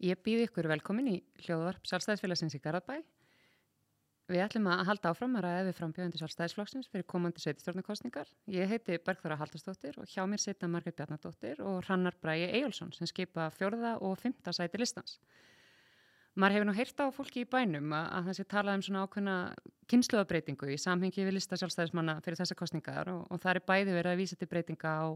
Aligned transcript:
Ég 0.00 0.16
býð 0.24 0.46
ykkur 0.46 0.64
velkomin 0.70 1.10
í 1.12 1.18
hljóðvarp 1.44 1.84
Sjálfstæðisfélagsins 1.84 2.54
í 2.56 2.60
Garðabæ. 2.64 3.02
Við 4.30 4.40
ætlum 4.46 4.68
að 4.72 4.86
halda 4.88 5.10
áfram 5.10 5.34
að 5.36 5.44
ræða 5.44 5.64
við 5.66 5.74
frambjöðandi 5.76 6.20
Sjálfstæðisflokksins 6.20 6.88
fyrir 6.88 7.04
komandi 7.10 7.42
sveitistjórnarkostningar. 7.42 8.30
Ég 8.48 8.70
heiti 8.70 8.96
Bergþóra 9.04 9.36
Haldarsdóttir 9.36 9.98
og 10.00 10.08
hjá 10.08 10.22
mér 10.24 10.40
setna 10.40 10.70
Margreit 10.72 10.96
Bjarnadóttir 10.96 11.60
og 11.60 11.82
Hrannar 11.84 12.16
Bræi 12.22 12.46
Ejjólfsson 12.46 12.94
sem 12.96 13.10
skipa 13.10 13.50
fjörða 13.52 13.98
og 14.00 14.14
fymta 14.22 14.54
sæti 14.56 14.80
listans. 14.80 15.18
Maður 16.38 16.56
hefur 16.56 16.68
nú 16.70 16.76
heyrt 16.78 17.04
á 17.04 17.06
fólki 17.12 17.42
í 17.44 17.50
bænum 17.50 17.92
að, 17.92 18.06
að 18.16 18.30
það 18.30 18.38
sé 18.38 18.46
talað 18.54 18.78
um 18.78 18.86
svona 18.86 19.02
ákveðna 19.04 19.36
kynsluðabreitingu 19.90 20.70
í 20.70 20.78
samhengi 20.80 21.26
við 21.26 21.36
lista 21.36 21.58
sjálfstæðismanna 21.60 22.16
fyrir 22.24 22.40
þessa 22.40 22.56
kostningar 22.56 23.12
og, 23.12 23.26
og 23.28 23.42
það 23.42 23.58
er 23.58 23.62
bæði 23.68 23.98
verið 23.98 24.14
að 24.14 24.22
vísa 24.22 24.40
til 24.40 24.48
breytinga 24.48 24.94
á, 24.96 25.06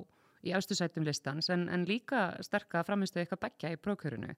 í 0.45 0.53
ástusætum 0.53 1.07
listans 1.09 1.49
en, 1.55 1.71
en 1.73 1.89
líka 1.89 2.27
sterka 2.45 2.83
framistu 2.85 3.23
eitthvað 3.23 3.47
begja 3.47 3.73
í 3.73 3.81
prókjörunu. 3.81 4.35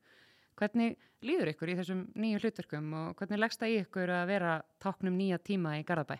Hvernig 0.56 0.94
líður 1.26 1.50
ykkur 1.52 1.68
í 1.68 1.76
þessum 1.76 2.06
nýju 2.16 2.40
hlutverkum 2.40 2.92
og 2.96 3.18
hvernig 3.18 3.40
leggst 3.42 3.60
það 3.60 3.72
í 3.72 3.80
ykkur 3.82 4.12
að 4.16 4.28
vera 4.30 4.52
táknum 4.80 5.16
nýja 5.18 5.38
tíma 5.44 5.74
í 5.76 5.82
Garðabæ? 5.84 6.16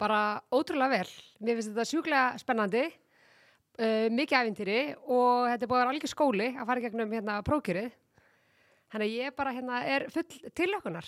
Bara 0.00 0.20
ótrúlega 0.52 0.98
vel. 0.98 1.12
Mér 1.40 1.58
finnst 1.58 1.70
þetta 1.70 1.86
sjúklega 1.88 2.24
spennandi, 2.42 2.82
uh, 3.78 4.08
mikið 4.12 4.40
æfintýri 4.40 4.80
og 5.04 5.46
þetta 5.52 5.68
er 5.68 5.70
búin 5.70 5.84
alveg 5.84 6.10
skóli 6.10 6.48
að 6.50 6.66
fara 6.72 6.84
gegnum 6.84 7.14
hérna 7.14 7.38
prókjörið. 7.46 7.94
Þannig 8.90 9.06
að 9.06 9.22
ég 9.22 9.38
bara 9.38 9.54
hérna 9.54 9.84
er 9.86 10.08
full 10.14 10.26
tilökunar. 10.58 11.06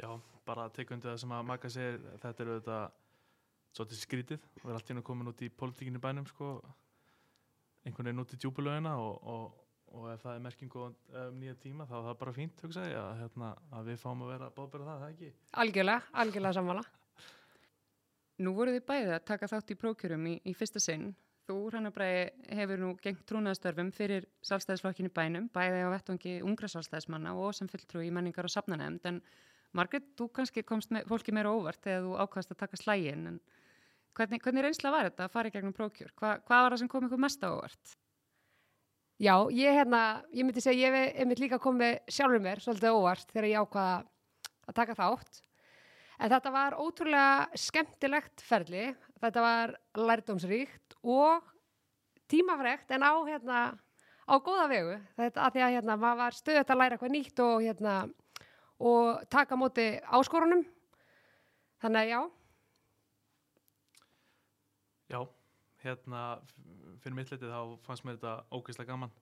Já, 0.00 0.08
bara 0.48 0.68
tekundu 0.76 1.08
það 1.08 1.18
sem 1.24 1.34
að 1.34 1.48
Magga 1.48 1.72
segir, 1.72 1.98
þetta 2.20 2.44
er 2.44 2.52
auðvitað 2.52 2.84
svolítið 3.72 4.04
skrítið. 4.04 4.46
Við 4.60 4.68
erum 4.68 4.78
alltaf 4.78 5.02
komin 5.08 5.32
út 5.32 5.42
í 5.44 5.50
politíkinu 5.52 6.00
bænum, 6.02 6.28
sko, 6.28 6.54
einhvern 7.84 8.08
veginn 8.08 8.24
út 8.24 8.32
í 8.36 8.40
djúbulögina 8.40 8.96
og, 9.00 9.20
og 9.22 9.61
og 9.92 10.08
ef 10.12 10.22
það 10.24 10.34
er 10.34 10.44
merkingu 10.46 10.84
um 10.86 11.40
nýja 11.40 11.56
tíma 11.60 11.86
þá 11.88 11.94
er 11.98 12.06
það 12.08 12.18
bara 12.22 12.34
fínt 12.36 12.62
hugsa 12.64 12.84
ég 12.86 12.98
að, 12.98 13.12
hérna, 13.20 13.50
að 13.76 13.90
við 13.90 13.98
fáum 14.02 14.24
að 14.24 14.32
vera 14.34 14.50
bóðbæra 14.56 14.88
það, 14.88 15.02
það 15.02 15.12
ekki? 15.14 15.30
Algjörlega, 15.64 16.06
algjörlega 16.22 16.58
samvala. 16.58 16.84
Nú 18.42 18.54
voruð 18.56 18.78
þið 18.78 18.86
bæðið 18.88 19.12
að 19.16 19.26
taka 19.28 19.50
þátt 19.52 19.70
í 19.74 19.78
prókjörum 19.82 20.26
í, 20.30 20.34
í 20.48 20.54
fyrsta 20.56 20.82
sinn. 20.82 21.12
Þú, 21.46 21.56
Rannabræði, 21.74 22.26
hefur 22.56 22.80
nú 22.80 22.92
gengt 23.02 23.24
trúnaðastörfum 23.28 23.90
fyrir 23.94 24.28
sálstæðisflokkinu 24.46 25.10
bænum, 25.14 25.48
bæðið 25.52 25.88
á 25.90 25.94
vettvangi 25.96 26.36
ungra 26.46 26.70
sálstæðismanna 26.70 27.34
og 27.34 27.56
sem 27.58 27.70
fylltrú 27.70 28.04
í 28.06 28.12
menningar 28.14 28.46
og 28.46 28.54
sapnanemnd. 28.54 29.08
En 29.10 29.18
Margret, 29.76 30.06
þú 30.18 30.28
kannski 30.38 30.64
komst 30.66 30.92
með, 30.94 31.08
fólki 31.10 31.34
meira 31.34 31.52
óvart 31.52 31.82
þegar 31.82 32.06
þú 32.06 32.14
ákvæmst 32.22 32.54
að 32.54 32.60
taka 32.62 32.78
slægin. 32.78 33.26
En 33.32 33.40
hvernig, 34.16 34.42
hvernig 34.44 34.66
reynsla 34.68 34.94
var 34.94 35.10
þetta 35.10 35.26
að 35.26 35.34
fara 35.34 35.50
í 35.50 35.56
gegnum 35.56 35.76
prókjör? 35.76 36.14
Hva, 36.14 36.36
hvað 36.46 36.64
var 36.64 36.76
það 36.76 36.82
sem 36.84 36.92
kom 36.94 37.08
ykkur 37.08 37.22
mest 37.26 37.42
á 37.44 37.50
óvart? 37.50 37.96
Já, 39.20 39.34
ég, 39.52 39.74
hérna, 39.76 40.22
ég 40.32 40.46
myndi 40.46 40.62
segja, 40.62 40.88
ég 40.88 41.16
hef 41.18 41.38
líka 41.38 41.58
komið 41.60 41.98
sjálfur 42.10 42.40
mér 42.42 42.60
svolítið 42.62 42.96
óvart 42.96 43.28
þegar 43.30 43.48
ég 43.50 43.60
ákvaða 43.60 43.96
að 44.66 44.76
taka 44.78 44.96
þátt. 44.98 45.40
En 46.22 46.30
þetta 46.32 46.52
var 46.54 46.76
ótrúlega 46.78 47.58
skemmtilegt 47.58 48.44
ferli, 48.46 48.86
þetta 49.20 49.44
var 49.44 49.74
lærdómsríkt 49.98 50.96
og 51.02 51.44
tímafregt 52.30 52.94
en 52.94 53.04
á, 53.04 53.12
hérna, 53.28 53.60
á 54.24 54.34
góða 54.40 54.66
vegu. 54.72 54.96
Þetta 55.18 55.44
að 55.44 55.56
því 55.56 55.64
að 55.66 55.76
hérna, 55.76 55.98
maður 56.00 56.22
var 56.22 56.38
stöðut 56.38 56.72
að 56.72 56.80
læra 56.80 56.96
eitthvað 56.96 57.14
nýtt 57.16 57.44
og, 57.44 57.54
hérna, 57.66 57.96
og 58.80 59.22
taka 59.30 59.60
móti 59.60 59.86
áskorunum. 60.08 60.64
Þannig 61.82 62.00
að 62.00 62.12
já. 62.14 62.20
Já 65.12 65.41
hérna, 65.82 66.22
fyrir 67.02 67.16
mitt 67.18 67.32
letið 67.32 67.52
þá 67.52 67.84
fannst 67.86 68.06
mér 68.06 68.18
þetta 68.18 68.34
ógeðslega 68.54 68.92
gaman. 68.92 69.12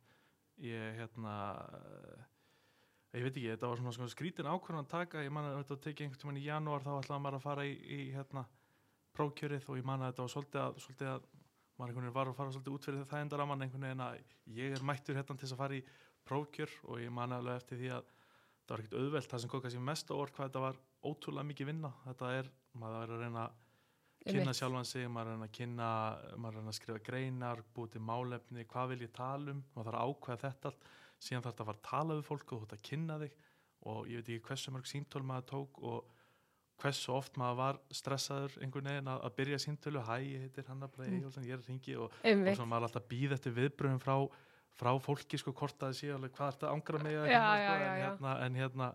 Ég, 0.60 0.96
hérna 0.98 1.34
ég 3.16 3.24
veit 3.26 3.34
ekki, 3.34 3.48
þetta 3.48 3.70
var 3.70 3.80
svona, 3.80 3.94
svona 3.96 4.12
skrítin 4.12 4.50
ákvörðan 4.50 4.84
að 4.84 4.92
taka, 4.92 5.24
ég 5.24 5.34
man 5.34 5.48
að 5.48 5.60
þetta 5.62 5.78
tekið 5.86 6.06
einhvern 6.06 6.22
tíman 6.22 6.40
í 6.40 6.46
janúar 6.46 6.84
þá 6.84 6.92
ætlaði 6.98 7.24
maður 7.24 7.38
að 7.40 7.46
fara 7.46 7.66
í, 7.66 7.72
í 7.80 8.00
hérna, 8.14 8.44
prókjörið 9.16 9.66
og 9.66 9.80
ég 9.80 9.88
man 9.88 10.04
að 10.04 10.12
þetta 10.12 10.26
var 10.26 10.34
svolítið 10.34 10.62
að, 10.62 10.78
svolítið 10.84 11.10
að 11.14 11.24
maður 11.80 11.90
einhvern 11.90 12.06
veginn 12.06 12.18
var 12.18 12.30
að 12.30 12.38
fara 12.38 12.54
svolítið 12.54 12.76
út 12.76 12.86
fyrir 12.86 13.08
það 13.10 13.24
endar 13.24 13.42
að 13.42 13.50
mann 13.50 13.64
einhvern 13.64 13.86
veginn 13.88 14.04
að 14.04 14.20
ég 14.60 14.76
er 14.76 14.86
mættur 14.86 15.18
hérna 15.18 15.34
til 15.34 15.46
þess 15.46 15.56
að 15.56 15.62
fara 15.62 15.78
í 15.78 15.82
prókjör 16.28 16.76
og 16.86 17.00
ég 17.00 17.14
man 17.16 17.34
alveg 17.34 17.56
eftir 17.56 17.80
því 17.80 17.90
að 17.96 18.12
það 18.12 18.74
var 18.74 18.82
ekkert 18.84 18.98
auðvelt, 19.00 19.30
það 19.32 19.42
sem 19.42 19.52
kokast 19.54 19.78
ég 19.78 19.86
mest 19.88 20.12
á 20.12 20.14
orð 20.14 20.34
hvað 20.36 20.50
þetta 20.50 20.64
var 20.66 20.80
ótrúlega 21.10 21.48
mikið 21.48 21.70
vinna. 21.72 21.90
Þetta 22.04 22.32
er, 22.36 22.50
maður 22.78 23.00
er 23.00 23.14
að 23.16 23.24
reyna 23.24 23.46
kynna 24.26 24.54
sjálfan 24.56 24.88
sig, 24.88 25.08
maður 25.10 25.36
er 25.36 25.44
að 25.46 25.52
kynna 25.56 25.90
maður 26.36 26.60
er 26.60 26.70
að 26.70 26.78
skrifa 26.78 27.02
greinar, 27.04 27.62
búið 27.74 27.94
til 27.94 28.02
málefni 28.04 28.66
hvað 28.68 28.94
vil 28.94 29.04
ég 29.06 29.12
tala 29.16 29.54
um, 29.54 29.62
maður 29.74 29.90
þarf 29.90 30.00
að 30.00 30.10
ákveða 30.10 30.42
þetta 30.44 30.70
allt, 30.70 30.88
síðan 31.20 31.44
þarf 31.44 31.54
þetta 31.54 31.64
að 31.64 31.70
fara 31.70 31.80
að 31.80 31.88
tala 31.90 32.18
við 32.18 32.26
fólk 32.28 32.46
og 32.46 32.62
þú 32.62 32.70
þarf 32.70 32.78
að 32.78 32.88
kynna 32.90 33.20
þig. 33.24 33.36
Og 33.90 34.00
ég 34.10 34.20
veit 34.20 34.32
ekki 34.34 34.48
hversu 34.50 34.74
mörg 34.74 34.88
síntöl 34.90 35.22
maður 35.24 35.46
tók 35.54 35.78
og 35.88 36.16
hversu 36.80 37.12
oft 37.14 37.36
maður 37.40 37.58
var 37.60 37.78
stressaður 37.92 38.56
einhvern 38.64 38.88
veginn 38.90 39.10
að, 39.12 39.22
að 39.26 39.34
byrja 39.40 39.58
síntölu 39.64 40.02
hæ, 40.04 40.14
ég 40.24 40.44
heitir 40.46 40.68
Hannablaði 40.68 41.16
Ejjólfsson, 41.18 41.46
ég 41.48 41.56
er 41.56 41.62
að 41.62 41.70
ringi 41.70 41.96
og, 42.00 42.14
og 42.24 42.62
maður 42.64 42.78
er 42.78 42.88
alltaf 42.88 43.08
býð 43.10 43.34
eftir 43.36 43.56
viðbröðum 43.56 44.00
frá, 44.00 44.14
frá 44.80 44.90
fólki 45.04 45.40
sko 45.40 45.54
hvort 45.56 45.76
að 45.80 45.90
það 45.90 45.98
sé 45.98 46.12
hvað 46.12 46.46
er 46.46 46.56
þetta 46.56 46.72
ángra 46.72 47.02
hérna, 47.04 48.36
en 48.46 48.60
hérna 48.60 48.90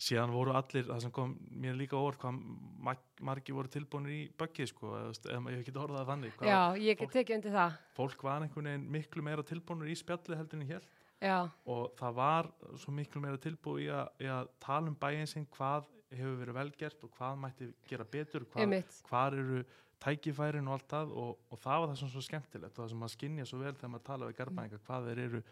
síðan 0.00 0.32
voru 0.34 0.54
allir, 0.58 0.86
það 0.88 1.02
sem 1.04 1.12
kom 1.14 1.36
mér 1.62 1.76
líka 1.78 1.96
orð 1.98 2.18
hvað 2.24 2.98
margi 3.24 3.54
voru 3.54 3.70
tilbúinir 3.70 4.14
í 4.14 4.22
böggið 4.38 4.70
sko, 4.72 4.90
eða 4.98 5.38
ég 5.38 5.60
hef 5.60 5.62
ekki 5.62 5.74
orðað 5.78 6.10
þannig 6.10 6.34
hvað, 6.38 6.50
Já, 6.50 6.82
ég 6.82 6.98
get 6.98 7.14
tekið 7.14 7.36
undir 7.38 7.54
það. 7.54 7.78
Fólk 7.94 8.26
var 8.26 8.44
einhvern 8.44 8.70
veginn 8.70 8.88
miklu 8.96 9.24
meira 9.24 9.46
tilbúinir 9.46 9.92
í 9.92 9.96
spjallið 9.98 10.40
heldur 10.40 10.58
en 10.58 10.66
ég 10.66 10.74
held 10.74 10.90
Já. 11.24 11.38
og 11.70 11.94
það 12.00 12.16
var 12.18 12.50
svo 12.82 12.94
miklu 12.96 13.22
meira 13.22 13.40
tilbúið 13.40 13.84
í 13.86 13.90
að, 13.94 14.10
í 14.18 14.30
að 14.34 14.50
tala 14.66 14.90
um 14.90 14.98
bæinn 14.98 15.30
sinn 15.30 15.46
hvað 15.54 15.88
hefur 16.14 16.40
verið 16.42 16.58
velgert 16.58 17.06
og 17.06 17.14
hvað 17.16 17.40
mætti 17.42 17.70
gera 17.88 18.06
betur 18.06 18.44
hvað, 18.50 18.74
hvað 19.08 19.38
eru 19.40 19.62
tækifærin 20.04 20.68
og 20.68 20.76
allt 20.76 20.90
það. 20.90 21.14
Og, 21.22 21.38
og 21.48 21.62
það 21.62 21.80
var 21.80 21.92
það 21.92 22.00
sem 22.02 22.10
svo 22.12 22.24
skemmtilegt 22.26 22.74
og 22.74 22.82
það 22.82 22.90
sem 22.92 23.00
maður 23.04 23.14
skinnja 23.14 23.46
svo 23.48 23.60
vel 23.62 23.72
þegar 23.78 23.94
maður 23.94 24.08
tala 24.10 24.28
við 24.28 24.38
garbaðingar 24.40 24.84
hvað 24.88 25.08
þeir 25.08 25.22
eru 25.24 25.44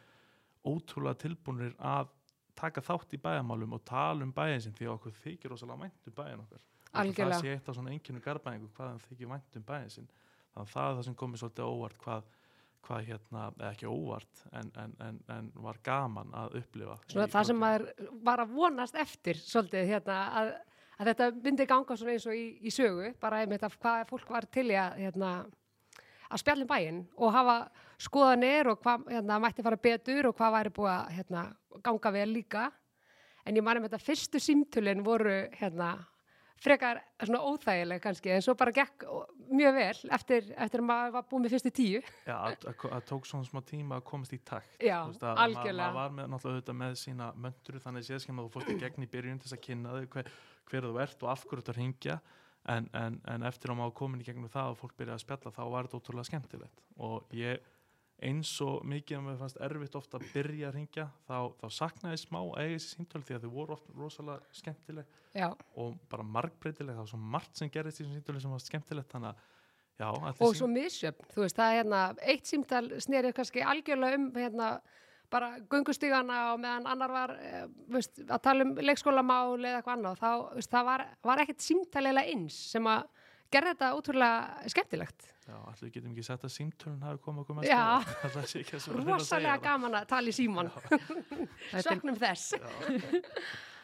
ótrúlega 0.63 1.21
tilbúinir 1.25 1.73
að 1.79 2.11
taka 2.59 2.83
þátt 2.85 3.17
í 3.17 3.21
bæamálum 3.23 3.77
og 3.77 3.85
tala 3.89 4.25
um 4.27 4.33
bæin 4.35 4.61
sin 4.61 4.75
því 4.77 4.89
að 4.89 4.95
okkur 4.97 5.17
þykir 5.23 5.53
rosalega 5.53 5.87
vænt 5.87 6.11
um 6.11 6.17
bæin 6.19 6.45
okkar. 6.45 6.63
Það 6.93 7.35
sé 7.41 7.55
eitt 7.55 7.69
af 7.69 7.77
svona 7.79 7.93
enginu 7.95 8.21
garbaðingu 8.21 8.69
hvað 8.77 8.93
það 8.93 9.07
þykir 9.09 9.31
vænt 9.33 9.59
um 9.59 9.67
bæin 9.69 9.91
sin 9.93 10.09
þannig 10.53 10.67
að 10.67 10.73
það 10.73 10.89
er 10.89 10.97
það 10.97 11.07
sem 11.07 11.19
komið 11.23 11.43
svolítið 11.43 11.71
óvart 11.71 12.03
hvað, 12.03 12.27
hvað 12.87 13.07
hérna, 13.09 13.45
ekki 13.71 13.89
óvart 13.89 14.43
en, 14.53 14.73
en, 14.83 14.93
en, 15.07 15.23
en 15.33 15.49
var 15.65 15.81
gaman 15.87 16.35
að 16.37 16.59
upplifa. 16.61 16.99
Svona 17.09 17.31
það 17.33 17.49
sem 17.49 17.63
maður 17.63 17.89
var 18.29 18.45
að 18.45 18.55
vonast 18.59 19.01
eftir 19.01 19.41
svolítið 19.41 19.89
hérna 19.95 20.19
að, 20.43 20.53
að 20.99 21.13
þetta 21.13 21.31
myndi 21.39 21.69
ganga 21.73 21.97
svona 21.97 22.17
eins 22.19 22.29
og 22.29 22.37
í, 22.37 22.47
í 22.61 22.75
sögu 22.75 23.15
bara 23.23 23.41
einmitt 23.43 23.65
af 23.67 23.79
hvað 23.81 24.05
fólk 24.13 24.37
var 24.37 24.49
til 24.53 24.69
í 24.69 24.79
að 24.79 25.01
hérna 25.07 25.33
að 26.33 26.43
spjallin 26.43 26.71
bæinn 26.71 27.03
og 27.19 27.35
hafa 27.35 27.57
skoðanir 28.03 28.73
og 28.73 28.81
hvað 28.83 29.11
hérna, 29.13 29.41
mætti 29.43 29.65
fara 29.65 29.81
betur 29.89 30.31
og 30.31 30.39
hvað 30.39 30.57
væri 30.57 30.73
búið 30.79 30.95
að 30.95 31.13
hérna, 31.19 31.43
ganga 31.85 32.15
vel 32.17 32.31
líka. 32.33 32.71
En 33.47 33.59
ég 33.59 33.65
manum 33.67 33.85
þetta 33.87 34.03
fyrstu 34.03 34.41
símtulinn 34.43 35.05
voru 35.07 35.43
hérna 35.59 35.97
frekar 36.63 37.01
svona 37.23 37.41
óþægileg 37.43 38.03
kannski 38.03 38.31
en 38.31 38.43
svo 38.45 38.55
bara 38.59 38.73
gekk 38.75 39.05
mjög 39.51 39.75
vel 39.77 40.13
eftir, 40.15 40.51
eftir 40.55 40.83
að 40.83 40.87
maður 40.87 41.15
var 41.17 41.25
búið 41.31 41.45
með 41.45 41.55
fyrstu 41.57 41.73
tíu. 41.75 42.03
Já, 42.29 42.37
það 42.63 43.07
tók 43.09 43.27
svona 43.29 43.49
smá 43.49 43.61
tíma 43.67 43.99
að 43.99 44.05
komast 44.13 44.37
í 44.37 44.39
takt 44.47 44.77
Já, 44.79 45.01
veist, 45.09 45.25
að 45.27 45.43
algjörlega. 45.47 45.89
maður 45.89 45.99
var 45.99 46.15
með, 46.19 46.31
náttúrulega 46.35 46.77
með 46.85 46.95
sína 47.03 47.33
mönduru 47.35 47.83
þannig 47.83 48.07
séðskjum 48.09 48.39
að 48.39 48.47
þú 48.47 48.55
fórst 48.57 48.71
í 48.71 48.79
gegn 48.85 49.07
í 49.07 49.11
byrjun 49.17 49.43
til 49.43 49.49
þess 49.49 49.59
að 49.59 49.65
kynna 49.67 49.97
þau 49.97 50.07
hver, 50.15 50.31
hver 50.71 50.89
þú 50.89 51.03
ert 51.07 51.27
og 51.27 51.33
af 51.35 51.45
hverju 51.47 51.59
þú 51.59 51.65
ert 51.65 51.73
að 51.75 51.81
ringja 51.81 52.19
en, 52.71 52.89
en, 52.95 53.21
en 53.29 53.47
eftir 53.49 53.73
að 53.73 53.81
maður 53.81 53.95
komin 53.99 54.23
í 54.23 54.27
gegnum 54.27 54.51
það 54.53 54.75
og 54.75 54.81
fólk 54.81 54.97
byrjaði 54.99 55.19
að 55.19 55.25
spjalla 55.25 55.55
þá 55.55 55.63
var 55.75 55.89
þetta 55.89 56.01
ótrúlega 56.01 56.29
skemmtilegt. 56.31 56.83
Og 57.03 57.35
ég 57.37 57.65
eins 58.23 58.53
og 58.63 58.85
mikið 58.87 59.19
að 59.19 59.25
mér 59.27 59.39
fannst 59.41 59.63
erfitt 59.67 59.97
ofta 59.99 60.19
að 60.19 60.29
byrja 60.31 60.69
að 60.69 60.77
ringja 60.77 61.07
þá, 61.27 61.39
þá 61.59 61.67
saknaði 61.75 62.21
smá 62.23 62.39
eigið 62.45 62.77
þessi 62.77 62.93
síntölu 62.93 63.27
því 63.27 63.37
að 63.37 63.47
þau 63.47 63.55
voru 63.57 63.75
ofta 63.77 63.97
rosalega 63.99 64.59
skemmtileg 64.61 65.17
já. 65.35 65.49
og 65.51 65.97
bara 66.13 66.27
margbreytileg. 66.37 66.95
Það 66.95 67.03
var 67.03 67.11
svo 67.11 67.23
margt 67.35 67.59
sem 67.59 67.73
gerist 67.73 67.99
í 67.99 68.05
þessum 68.05 68.21
síntölu 68.21 68.45
sem 68.45 68.55
var 68.55 68.63
skemmtilegt 68.63 69.17
þannig 69.17 69.33
að 69.33 69.49
já 70.03 70.09
og 70.47 70.57
svo 70.57 70.69
misjöfn, 70.71 71.27
þú 71.35 71.45
veist 71.45 71.59
það 71.59 71.71
er 71.73 71.79
hérna 71.81 72.03
eitt 72.33 72.49
símtal 72.49 72.85
snerið 73.03 73.35
kannski 73.37 73.65
algjörlega 73.73 74.19
um 74.19 74.29
hérna 74.39 74.69
bara 75.33 75.51
gungustígana 75.73 76.39
og 76.53 76.63
meðan 76.63 76.89
annar 76.93 77.13
var 77.15 77.35
uh, 77.37 77.67
veist, 77.93 78.23
að 78.27 78.45
tala 78.45 78.67
um 78.69 78.77
leikskólamál 78.79 79.59
eða 79.59 79.81
eitthvað 79.81 79.97
annað, 79.99 80.23
þá 80.23 80.57
veist, 80.59 80.73
það 80.73 80.89
var, 80.91 81.05
var 81.33 81.45
ekkert 81.45 81.67
símtælilega 81.67 82.35
eins 82.37 82.59
sem 82.73 82.89
að 82.93 83.07
gera 83.53 83.73
þetta 83.75 83.91
útrúlega 83.99 84.71
skemmtilegt. 84.73 85.29
Já, 85.43 85.57
allir 85.59 85.91
getum 85.93 86.13
ekki 86.15 86.25
sett 86.25 86.45
að 86.47 86.55
símtölun 86.55 87.03
hafi 87.03 87.21
komið 87.25 87.43
okkur 87.43 87.59
mest 87.59 87.69
Já, 87.69 87.83
rosalega 89.03 89.59
gaman 89.65 89.99
að 89.99 90.09
tala 90.13 90.31
í 90.31 90.37
síman. 90.37 90.71
Söknum 91.89 92.17
þess. 92.21 92.55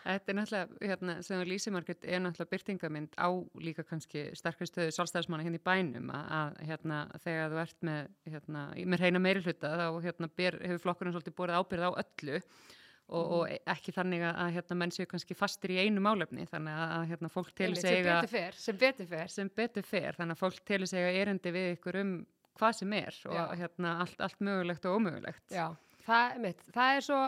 Þetta 0.09 0.33
er 0.33 0.37
náttúrulega, 0.39 0.79
hérna, 0.89 1.15
sem 1.25 1.37
þú 1.37 1.47
lýsir 1.51 1.75
Margrét, 1.75 2.07
er 2.09 2.23
náttúrulega 2.25 2.53
byrtingamind 2.55 3.17
á 3.21 3.29
líka 3.61 3.85
kannski 3.85 4.23
sterkri 4.39 4.69
stöðu 4.69 4.95
sálstæðismanna 4.97 5.45
hérna 5.45 5.61
í 5.61 5.65
bænum 5.67 6.13
að, 6.17 6.31
að 6.39 6.61
hérna, 6.71 7.01
þegar 7.25 7.53
þú 7.53 7.61
ert 7.65 7.87
með, 7.89 8.09
hérna, 8.33 8.63
með 8.95 9.05
reyna 9.05 9.21
meiri 9.21 9.43
hluta 9.45 9.73
þá 9.77 9.87
hérna, 10.07 10.31
ber, 10.41 10.57
hefur 10.65 10.85
flokkurinn 10.87 11.17
svolítið 11.17 11.37
borðið 11.41 11.61
ábyrð 11.61 11.85
á 11.85 11.91
öllu 11.93 12.39
og, 12.39 13.35
og 13.37 13.53
ekki 13.75 13.95
þannig 13.97 14.25
að, 14.31 14.41
að 14.45 14.55
hérna, 14.57 14.79
menn 14.81 14.95
séu 14.97 15.11
kannski 15.11 15.37
fastir 15.37 15.75
í 15.75 15.81
einu 15.83 16.05
málefni 16.05 16.49
þannig 16.49 16.79
að, 16.79 16.95
að 16.97 17.05
hérna, 17.13 17.31
fólk 17.33 17.53
telur 17.61 17.81
sig 17.83 18.09
sem 18.57 18.81
betur 18.81 19.11
fer, 19.13 19.35
sem 19.35 19.53
betur 19.61 19.89
fer 19.89 20.17
þannig 20.17 20.39
að 20.39 20.43
fólk 20.47 20.65
telur 20.69 20.95
eiga 20.97 21.13
erindi 21.21 21.53
við 21.53 21.75
ykkur 21.75 22.01
um 22.01 22.15
hvað 22.59 22.81
sem 22.81 22.97
er 22.99 23.21
og 23.29 23.37
Já. 23.37 23.45
hérna, 23.61 23.93
allt, 24.07 24.25
allt 24.25 24.41
mögulegt 24.43 24.89
og 24.89 24.99
ómögulegt. 24.99 25.45
Já, 25.53 25.69
það 26.07 26.41
mitt, 26.47 26.65
það 26.75 26.97
er 26.97 27.07
svo 27.07 27.21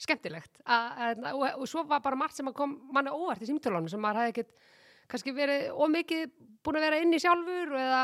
skemmtilegt. 0.00 0.60
Að, 0.64 1.24
og, 1.34 1.44
og 1.60 1.68
svo 1.68 1.84
var 1.88 2.02
bara 2.04 2.18
margt 2.18 2.38
sem 2.38 2.48
að 2.48 2.56
kom 2.58 2.76
manni 2.94 3.12
óvart 3.12 3.42
í 3.44 3.48
símtölunum 3.48 3.90
sem 3.90 4.00
maður 4.00 4.24
hefði 4.24 4.34
ekkert 4.34 4.68
kannski 5.10 5.34
verið 5.34 5.70
ómikið 5.74 6.26
búin 6.64 6.78
að 6.78 6.86
vera 6.86 6.98
inn 7.02 7.14
í 7.16 7.20
sjálfur 7.20 7.72
eða, 7.76 8.02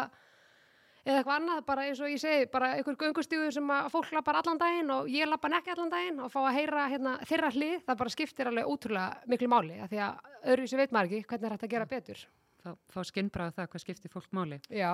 eða 1.04 1.18
eitthvað 1.20 1.34
annað, 1.36 1.60
bara 1.68 1.84
eins 1.86 2.00
og 2.02 2.10
ég 2.10 2.22
segi 2.22 2.48
bara 2.52 2.72
einhver 2.76 2.98
göngustígu 3.00 3.50
sem 3.54 3.70
að 3.72 3.90
fólk 3.94 4.14
lappar 4.16 4.40
allan 4.40 4.60
daginn 4.60 4.92
og 4.94 5.10
ég 5.12 5.28
lappa 5.30 5.50
ekki 5.60 5.74
allan 5.74 5.92
daginn 5.92 6.24
og 6.24 6.32
fá 6.32 6.40
að 6.42 6.56
heyra 6.58 6.88
hérna, 6.92 7.14
þeirra 7.28 7.52
hlið, 7.54 7.76
það 7.86 8.00
bara 8.02 8.14
skiptir 8.16 8.50
alveg 8.50 8.72
ótrúlega 8.72 9.30
miklu 9.32 9.52
máli, 9.52 9.78
af 9.82 9.92
því 9.92 10.02
að 10.08 10.32
öðru 10.54 10.72
sem 10.72 10.82
veit 10.82 10.96
maður 10.96 11.12
ekki 11.12 11.30
hvernig 11.30 11.46
er 11.48 11.56
þetta 11.56 11.68
að 11.68 11.76
gera 11.76 11.90
betur. 11.92 12.26
Fá, 12.64 12.70
fá 12.90 13.00
skinnbráð 13.06 13.54
það 13.60 13.70
hvað 13.72 13.84
skiptir 13.84 14.12
fólk 14.12 14.32
máli. 14.34 14.58
Já, 14.74 14.90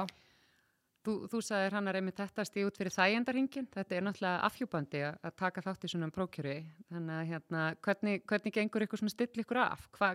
Þú, 1.03 1.13
þú 1.33 1.39
sagðir 1.43 1.75
hann 1.75 1.91
að 1.91 1.97
reymi 1.97 2.13
þetta 2.15 2.45
stíð 2.47 2.69
út 2.69 2.77
fyrir 2.79 2.95
þægendarhingin. 2.95 3.67
Þetta 3.75 3.97
er 3.97 4.05
náttúrulega 4.07 4.45
afhjúbandi 4.47 5.01
að, 5.09 5.33
taka 5.41 5.65
þátt 5.65 5.87
í 5.87 5.91
svona 5.91 6.09
prókjöru. 6.15 6.53
Þannig 6.93 7.17
að 7.17 7.33
hérna, 7.33 7.63
hvernig, 7.83 8.23
hvernig 8.31 8.55
gengur 8.55 8.85
ykkur 8.87 9.03
sem 9.03 9.11
still 9.11 9.43
ykkur 9.43 9.61
af? 9.65 9.89
Hva, 9.99 10.13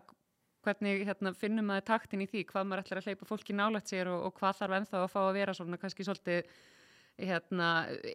hvernig 0.64 1.04
hérna, 1.10 1.34
finnum 1.36 1.68
maður 1.68 1.90
taktin 1.92 2.24
í 2.24 2.30
því? 2.32 2.46
Hvað 2.54 2.70
maður 2.70 2.86
ætlar 2.86 3.02
að 3.02 3.12
hleypa 3.12 3.28
fólki 3.28 3.58
nálægt 3.58 3.92
sér 3.92 4.14
og, 4.14 4.30
og 4.30 4.40
hvað 4.40 4.62
þarf 4.62 4.80
ennþá 4.80 5.04
að 5.04 5.12
fá 5.12 5.20
að 5.26 5.36
vera 5.42 5.58
svona 5.60 5.82
kannski 5.82 6.08
svolítið 6.08 6.56
hérna, 7.28 7.70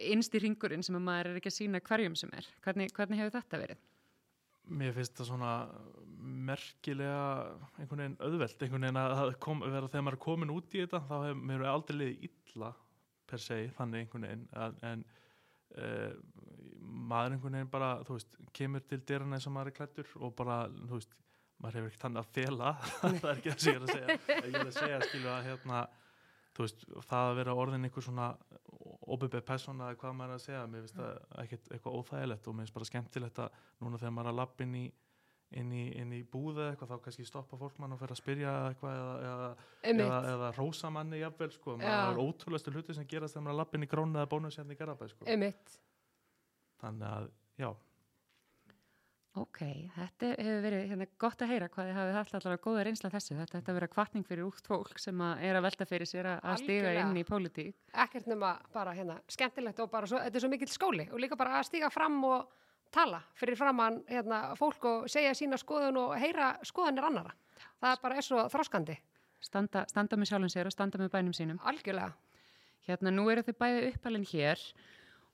innst 0.09 0.33
í 0.33 0.41
ringurinn 0.41 0.85
sem 0.85 0.97
að 0.97 1.05
maður 1.05 1.29
er 1.29 1.39
ekki 1.41 1.51
að 1.53 1.57
sína 1.59 1.83
hverjum 1.83 2.17
sem 2.17 2.33
er. 2.33 2.49
Hvernig, 2.65 2.93
hvernig 2.97 3.21
hefur 3.21 3.37
þetta 3.37 3.61
verið? 3.67 3.85
Mér 4.73 4.95
finnst 4.95 5.17
það 5.19 5.29
svona 5.29 5.53
merkilega 6.23 7.23
einhvern 7.77 8.03
veginn 8.03 8.19
auðvelt, 8.19 8.61
einhvern 8.61 8.87
veginn 8.87 9.01
að 9.01 9.33
kom, 9.43 9.63
þegar 9.65 10.05
maður 10.05 10.17
er 10.17 10.21
komin 10.25 10.53
út 10.53 10.75
í 10.75 10.83
þetta 10.83 11.03
þá 11.07 11.15
hefur 11.15 11.41
mér 11.49 11.65
aldrei 11.71 11.97
liðið 11.97 12.29
illa 12.29 12.71
per 13.29 13.43
se, 13.43 13.59
þannig 13.77 14.03
einhvern 14.03 14.27
veginn 14.27 14.45
að, 14.65 14.77
en 14.91 15.03
uh, 15.79 16.13
maður 16.83 17.37
einhvern 17.37 17.59
veginn 17.59 17.73
bara, 17.73 17.91
þú 18.07 18.19
veist, 18.19 18.39
kemur 18.55 18.85
til 18.87 19.01
dyrana 19.01 19.39
eins 19.39 19.49
og 19.49 19.55
maður 19.57 19.73
er 19.73 19.77
klættur 19.79 20.15
og 20.19 20.35
bara, 20.37 20.61
þú 20.83 20.99
veist, 20.99 21.17
maður 21.63 21.79
hefur 21.79 21.91
ekkert 21.91 22.05
þannig 22.07 22.23
að 22.23 22.31
fela. 22.35 22.71
Það 23.01 23.29
er 23.29 23.37
ekki 23.37 23.51
það 23.53 23.61
sem 23.63 23.73
ég 23.73 23.77
er 23.77 23.83
að 23.83 23.93
segja. 23.93 24.39
Ég 24.43 24.55
er 24.57 24.63
að 24.63 24.77
segja, 24.77 25.03
skilu 25.07 25.29
að 25.31 25.45
hérna 25.47 25.83
þú 26.53 26.65
veist, 26.67 26.83
það 27.09 27.29
að 27.29 27.37
vera 27.39 27.55
orðin 27.57 27.87
einhver 27.87 28.05
svona 28.05 28.27
óbyrbeð 29.13 29.45
persóna 29.47 29.89
eða 29.89 29.99
hvað 30.01 30.17
maður 30.17 30.33
er 30.33 30.39
að 30.39 30.43
segja 30.45 30.65
mér 30.69 30.83
finnst 30.85 30.99
það 30.99 31.39
ekkert 31.43 31.71
eitthvað 31.71 31.95
óþægilegt 31.99 32.47
og 32.47 32.55
mér 32.55 32.67
finnst 32.67 32.77
bara 32.77 32.89
skemmtilegt 32.89 33.41
að 33.43 33.57
núna 33.81 34.01
þegar 34.01 34.13
maður 34.17 34.29
er 34.29 34.33
að 34.33 34.39
lappa 34.41 34.65
inn 34.65 34.75
í 34.77 34.83
inn 35.59 35.71
í, 35.75 35.83
inn 36.01 36.11
í 36.15 36.21
búðu 36.27 36.63
eða 36.63 36.73
eitthvað 36.73 36.91
þá 36.93 37.05
kannski 37.05 37.27
stoppa 37.27 37.59
fólk 37.59 37.79
mann 37.81 37.95
og 37.95 38.01
fyrir 38.01 38.15
að 38.15 38.21
spyrja 38.21 38.55
eitthvað 38.71 38.99
eða, 38.99 39.13
eða, 39.29 39.47
eða, 39.93 40.19
eða 40.33 40.51
rósa 40.57 40.91
manni 40.93 41.21
jafnvel 41.21 41.49
sko, 41.55 41.77
maður 41.81 42.11
er 42.11 42.21
ótrúlegastu 42.25 42.75
hluti 42.75 42.97
sem 42.97 43.07
gerast 43.09 43.37
þegar 43.37 43.47
maður 43.47 43.65
er 43.65 43.79
inn 43.79 43.87
í 43.87 43.91
krónu 43.93 44.19
eða 44.19 44.31
bónus 44.33 44.59
hérna 44.59 44.75
í 44.75 44.79
Garabæ 44.79 45.09
sko. 45.11 45.27
Einmitt, 45.29 45.79
þannig 46.83 47.09
að, 47.09 47.31
já, 47.61 47.71
Ok, 49.33 49.63
þetta 49.95 50.27
hefur 50.37 50.59
verið 50.61 50.83
hérna, 50.91 51.05
gott 51.17 51.39
að 51.41 51.49
heyra 51.49 51.67
hvað 51.73 51.87
þið 51.89 51.95
hafið 51.97 52.17
haft 52.19 52.35
allavega 52.37 52.61
góða 52.61 52.81
reynsla 52.85 53.09
af 53.09 53.15
þessu. 53.15 53.37
Þetta 53.39 53.61
að 53.63 53.77
vera 53.79 53.87
kvartning 53.89 54.27
fyrir 54.27 54.45
útt 54.45 54.67
fólk 54.69 54.99
sem 55.01 55.23
að 55.25 55.41
er 55.47 55.57
að 55.57 55.65
velta 55.65 55.87
fyrir 55.89 56.09
sér 56.09 56.29
að, 56.35 56.43
að 56.51 56.59
stiga 56.61 56.83
Algjörlega. 56.83 57.05
inn 57.07 57.17
í 57.17 57.23
pólitík. 57.25 57.79
ekkert 58.03 58.29
nema 58.29 58.51
bara 58.75 58.93
hérna 58.93 59.15
skemmtilegt 59.33 59.81
og 59.81 59.89
bara 59.89 60.09
svo, 60.11 60.21
þetta 60.21 60.37
er 60.37 60.45
svo 60.45 60.51
mikill 60.53 60.69
skóli 60.69 61.07
og 61.09 61.23
líka 61.23 61.39
bara 61.39 61.57
að 61.57 61.65
stíga 61.71 61.89
fram 61.89 62.19
og 62.29 62.53
tala 62.93 63.23
fyrir 63.39 63.57
framann 63.59 64.01
hérna, 64.09 64.43
fólk 64.59 64.85
og 64.89 65.09
segja 65.11 65.33
sína 65.37 65.59
skoðun 65.59 65.97
og 66.01 66.13
heyra 66.21 66.53
skoðanir 66.65 67.09
annara. 67.09 67.33
Það 67.83 67.99
bara 68.03 68.19
er 68.19 68.25
svo 68.25 68.45
þroskandi, 68.51 68.97
Standa, 69.43 69.83
standa 69.91 70.15
með 70.15 70.29
sjálfum 70.31 70.51
sér 70.51 70.69
og 70.69 70.73
standa 70.73 70.99
með 71.01 71.11
bænum 71.11 71.35
sínum. 71.35 71.59
algjörlega. 71.67 72.13
Hérna, 72.87 73.11
nú 73.11 73.27
eru 73.31 73.43
þau 73.43 73.55
bæði 73.59 73.89
uppalinn 73.91 74.27
hér 74.27 74.59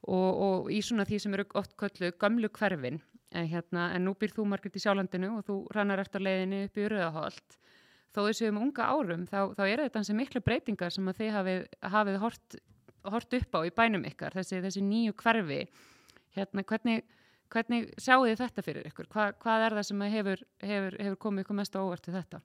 og, 0.07 0.29
og 0.45 0.71
í 0.73 0.81
svona 0.85 1.05
því 1.05 1.19
sem 1.21 1.35
eru 1.37 1.45
oft 1.57 1.75
köllu 1.77 2.11
gamlu 2.21 2.49
hverfin. 2.49 2.99
En, 3.29 3.45
hérna, 3.49 3.91
en 3.93 4.07
nú 4.07 4.15
býr 4.17 4.33
þú 4.33 4.47
margir 4.49 4.73
í 4.73 4.81
sjálandinu 4.81 5.35
og 5.37 5.45
þú 5.45 5.59
rannar 5.75 6.01
eftir 6.01 6.23
leiðinni 6.25 6.63
upp 6.65 6.79
í 6.81 6.87
Röðaholt. 6.89 7.57
Þó 8.09 8.23
þessu 8.23 8.49
um 8.49 8.61
unga 8.63 8.87
árum, 8.89 9.27
þá, 9.29 9.53
þá 9.53 9.63
eru 9.67 9.85
þetta 9.85 10.01
hansi 10.01 10.15
miklu 10.17 10.41
breytingar 10.41 10.93
sem 10.93 11.09
að 11.11 11.19
þið 11.21 11.35
hafið, 11.35 11.59
hafið 11.93 12.17
hort, 12.23 12.57
hort 13.05 13.37
upp 13.37 13.57
á 13.57 13.59
í 13.69 13.73
bænum 13.77 14.07
ykkar, 14.09 14.33
þessi, 14.33 14.63
þessi 14.65 14.81
nýju 14.81 15.13
hverfi. 15.21 15.59
Hérna, 16.33 16.65
hvernig, 16.65 17.05
hvernig 17.53 17.89
sjáu 18.01 18.23
þið 18.27 18.39
þetta 18.43 18.63
fyrir 18.65 18.87
ykkur? 18.91 19.07
Hva, 19.13 19.29
hvað 19.41 19.65
er 19.67 19.75
það 19.79 19.87
sem 19.89 20.01
hefur, 20.13 20.41
hefur, 20.63 20.97
hefur 20.99 21.19
komið 21.25 21.45
ykkur 21.45 21.57
mest 21.59 21.77
óvart 21.79 22.03
til 22.05 22.15
þetta? 22.15 22.41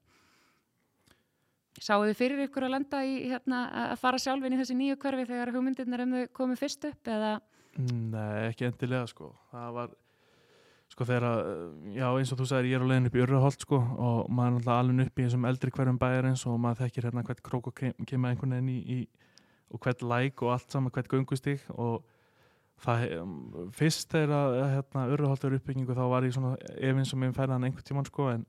Sáu 1.83 2.05
þið 2.07 2.15
fyrir 2.21 2.45
ykkur 2.47 2.69
að 2.69 2.73
lenda 2.77 3.01
í 3.03 3.15
hérna, 3.33 3.65
að 3.91 3.97
fara 3.99 4.21
sjálfin 4.23 4.55
í 4.55 4.61
þessi 4.61 4.77
nýju 4.79 4.97
hverfi 5.03 5.27
þegar 5.27 5.51
hugmyndirnar 5.57 6.05
um 6.05 6.13
þau 6.15 6.25
komið 6.39 6.61
fyrst 6.63 6.87
upp 6.91 7.11
eða 7.11 7.35
Nei, 7.75 8.45
ekki 8.53 8.69
endilega 8.69 9.09
sko. 9.11 9.33
Það 9.51 9.73
var, 9.75 9.95
sko 10.95 11.07
þegar 11.09 11.25
að, 11.27 11.49
já 11.97 12.05
eins 12.13 12.31
og 12.31 12.39
þú 12.39 12.47
sagðir 12.47 12.69
ég 12.71 12.77
er 12.79 12.85
á 12.87 12.91
leiðin 12.93 13.09
upp 13.11 13.17
í 13.19 13.23
Urraholt 13.25 13.65
sko 13.67 13.81
og 13.83 14.29
maður 14.31 14.53
er 14.53 14.61
alltaf 14.61 14.77
alveg 14.85 15.09
upp 15.09 15.19
í 15.19 15.27
þessum 15.27 15.49
eldri 15.51 15.73
hverjum 15.75 15.99
bæjarins 16.05 16.45
og 16.47 16.61
maður 16.63 16.85
þekkir 16.85 17.09
hérna 17.09 17.25
hvert 17.27 17.43
krók 17.51 17.71
og 17.73 17.75
kem- 17.81 18.07
kemur 18.07 18.31
einhvern 18.31 18.55
veginn 18.55 18.71
í, 18.71 18.79
í 19.03 19.75
og 19.75 19.83
hvert 19.83 20.07
læk 20.07 20.45
og 20.47 20.53
allt 20.55 20.71
saman, 20.71 20.95
hvert 20.95 21.11
göngustík 21.11 21.67
og 21.75 22.05
það, 22.83 23.05
he- 23.05 23.69
fyrst 23.79 24.11
þegar 24.11 24.35
að 24.59 24.75
hérna, 24.75 25.07
Urraholt 25.15 25.45
er 25.45 25.59
uppbyggingu 25.61 25.95
þá 25.95 26.05
var 26.11 26.23
ég 26.27 26.35
svona 26.35 26.57
efins 26.75 27.11
sem 27.15 27.23
ég 27.29 27.37
færði 27.37 27.53
hann 27.59 27.65
einhvern 27.71 27.87
tímann 27.87 28.07
sko 28.11 28.29
en 28.33 28.45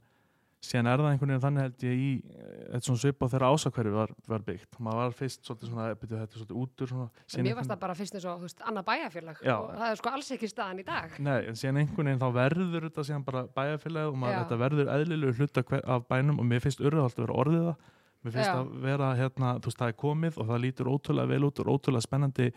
síðan 0.66 0.88
er 0.90 0.98
það 0.98 1.12
einhvern 1.14 1.30
veginn 1.30 1.44
þannig 1.44 1.62
held 1.62 1.84
ég 1.86 2.00
í 2.02 2.12
eitthvað 2.26 2.86
svona 2.88 3.02
svip 3.04 3.20
á 3.22 3.28
þeirra 3.30 3.50
ásakverfi 3.54 3.92
var, 3.94 4.14
var 4.28 4.46
byggt 4.48 4.80
maður 4.82 4.98
var 5.04 5.12
fyrst 5.20 5.44
svolítið 5.46 5.70
svona, 5.70 5.84
byrju, 6.02 6.18
þetta 6.24 6.34
er 6.34 6.40
svolítið 6.42 6.62
útur 6.64 6.90
svona, 6.90 7.06
mér 7.46 7.58
varst 7.60 7.70
það 7.70 7.82
bara 7.84 7.96
fyrst 8.00 8.16
eins 8.18 8.26
og, 8.26 8.40
þú 8.40 8.48
veist, 8.48 8.64
annað 8.66 8.88
bæjarfélag 8.90 9.44
og 9.46 9.68
það 9.76 9.92
er 9.92 10.00
sko 10.02 10.14
alls 10.16 10.32
ekki 10.34 10.50
staðan 10.50 10.82
í 10.82 10.86
dag. 10.88 11.20
Nei, 11.22 11.38
en 11.52 11.60
síðan 11.62 11.78
einhvern 11.84 12.10
veginn 12.10 12.24
þá 12.24 12.30
verður 12.40 12.88
þetta 12.90 13.06
síðan 13.12 13.26
bara 13.28 13.44
bæjarfélagið 13.60 14.10
og 14.10 14.18
maður, 14.24 14.40
þetta 14.42 14.58
verður 14.64 14.92
eðlilegu 14.96 15.50
hver- 15.70 15.86
af 15.86 16.08
bænum 16.10 16.40
og 16.42 16.50
mér 16.50 16.66
finnst 16.66 16.82
urðahald 16.82 17.14
að 17.14 17.22
vera 17.28 17.38
orðið 17.46 17.68
það 17.70 17.78
mér 18.26 18.34
finnst 18.40 18.50
Já. 18.50 18.58
að 18.58 18.74
vera 18.90 19.12
hérna, 19.22 19.54
þú 19.62 19.70
veist 19.70 19.84
það 19.84 19.94
er 19.94 20.00
komið 20.02 20.40
og 20.42 20.50
það 20.50 20.64
lítur 20.66 20.90
ótrúlega 20.90 21.30
vel 21.30 21.44
út 21.46 21.62
og 21.62 21.70
ótrúlega 21.76 22.08
spennandi 22.08 22.50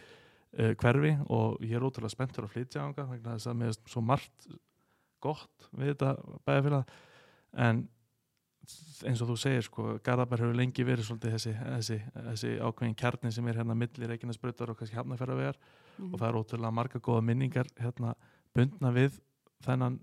uh, 0.57 0.73
hverfi 0.81 1.13
og 1.29 1.61
ég 1.65 1.77
er 1.77 1.85
ótrúlega 1.85 2.15
spenntur 2.15 2.47
að 2.49 2.55
flytja 2.57 2.87
ánga 2.87 3.07
vegna 3.11 3.37
þess 3.37 3.51
að 3.51 3.59
mér 3.61 3.73
finnst 3.73 3.93
svo 3.93 4.03
margt 4.05 4.49
gott 5.21 5.69
við 5.77 5.93
þetta 5.95 6.13
bæjarfélag 6.47 6.93
en 7.59 7.89
eins 9.09 9.23
og 9.25 9.31
þú 9.31 9.37
segir 9.41 9.63
sko, 9.65 9.85
Garðabær 10.05 10.43
hefur 10.43 10.57
lengi 10.59 10.85
verið 10.85 11.07
svolítið 11.09 11.35
þessi, 11.37 11.53
þessi, 11.57 11.97
þessi 12.29 12.51
ákveðin 12.61 12.97
kjarnin 13.01 13.33
sem 13.33 13.47
er 13.49 13.57
hérna 13.63 13.77
milli 13.79 14.09
Reykjanesbrautar 14.11 14.73
og 14.75 14.77
kannski 14.81 14.99
Hafnarferðavegar 14.99 15.57
Mhm. 15.99 16.13
og 16.15 16.21
það 16.21 16.29
er 16.29 16.37
ótrúlega 16.39 16.73
marga 16.75 17.01
góða 17.03 17.23
minningar 17.27 17.67
hérna 17.81 18.15
bundna 18.55 18.93
við 18.95 19.17
þennan 19.67 19.99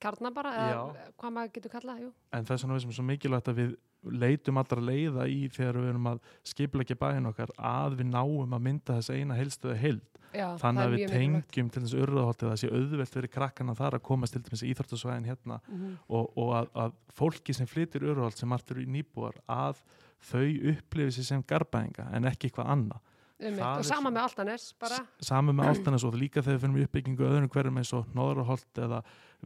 Kjarna 0.00 0.30
bara, 0.32 0.50
eða 0.56 1.12
hvað 1.20 1.32
maður 1.36 1.52
getur 1.52 1.70
kallað, 1.74 1.98
jú. 2.00 2.12
en 2.32 2.44
þess 2.48 2.64
vegna 2.64 2.74
er 2.80 2.94
svo 2.96 3.04
mikilvægt 3.04 3.48
að 3.52 3.58
við 3.60 3.74
leitum 4.04 4.56
allra 4.60 4.80
leiða 4.80 5.26
í 5.28 5.48
þegar 5.52 5.76
við 5.80 5.88
erum 5.92 6.06
að 6.12 6.20
skipleggja 6.48 6.96
bæinn 7.00 7.26
okkar 7.30 7.52
að 7.56 7.98
við 8.00 8.08
náum 8.14 8.54
að 8.56 8.64
mynda 8.68 8.96
þess 9.00 9.10
eina 9.12 9.36
heilstöðu 9.36 9.76
heild. 9.82 10.06
Já, 10.30 10.46
þannig 10.62 10.84
að 10.84 10.92
við 10.94 11.10
tengjum 11.10 11.70
til 11.74 11.80
þessu 11.82 12.02
urðaholtið 12.04 12.46
að 12.46 12.52
það 12.52 12.60
sé 12.62 12.68
auðvelt 12.70 13.14
fyrir 13.16 13.30
krakkana 13.34 13.72
þar 13.74 13.96
að 13.98 14.02
komast 14.06 14.36
til 14.36 14.42
dæmis 14.46 14.62
í 14.62 14.68
Íþróttasvæðin 14.70 15.26
hérna 15.26 15.56
Mhm. 15.66 15.96
og, 16.08 16.28
og 16.38 16.52
að, 16.54 16.68
að 16.84 16.92
fólki 17.18 17.52
sem 17.56 17.66
flytur 17.66 18.06
urðaholt 18.12 18.38
sem 18.38 18.52
eru 18.52 18.84
í 18.84 18.86
nýbúar 18.86 19.34
að 19.50 19.82
þau 20.30 20.46
upplifi 20.70 21.16
sér 21.16 21.26
sem 21.32 21.42
garbæðinga 21.42 22.06
en 22.14 22.24
ekki 22.30 22.46
eitthvað 22.46 22.70
annað 22.76 23.00
og 23.40 23.84
sama 23.88 24.12
með 24.12 24.22
Altanes 24.26 24.66
bara. 24.80 25.00
Saman 25.24 25.56
með 25.56 25.70
Áltanes 25.72 26.04
og 26.06 26.16
líka 26.18 26.42
þegar 26.42 26.56
við 26.56 26.64
finnum 26.64 26.84
uppbyggingu 26.84 27.26
öðrum 27.28 27.50
hverjum 27.52 27.80
eins 27.80 27.92
og 27.96 28.10
Nóðraholt 28.16 28.80
eða 28.84 29.00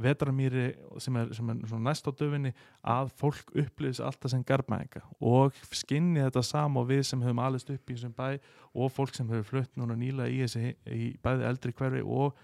Vetramýri 0.05 0.67
sem 0.99 1.17
er, 1.21 1.31
sem 1.37 1.53
er 1.55 1.83
næst 1.85 2.09
á 2.09 2.11
döfinni 2.11 2.51
að 2.83 3.13
fólk 3.21 3.53
upplifis 3.55 4.03
alltaf 4.03 4.33
sem 4.33 4.43
garbæðinga 4.47 5.05
og 5.23 5.55
skinni 5.71 6.25
þetta 6.25 6.43
sama 6.43 6.83
og 6.83 6.91
við 6.91 7.05
sem 7.07 7.23
höfum 7.23 7.45
alist 7.45 7.71
upp 7.71 7.91
í 7.91 7.95
þessum 7.95 8.17
bæ 8.17 8.41
og 8.75 8.91
fólk 8.91 9.15
sem 9.15 9.31
hefur 9.31 9.47
flutt 9.53 9.79
núna 9.79 9.95
nýla 9.99 10.27
í 10.27 10.43
þessi 10.43 10.75
í 10.91 11.15
bæði 11.23 11.49
eldri 11.53 11.77
hverfi 11.79 12.03
og 12.03 12.35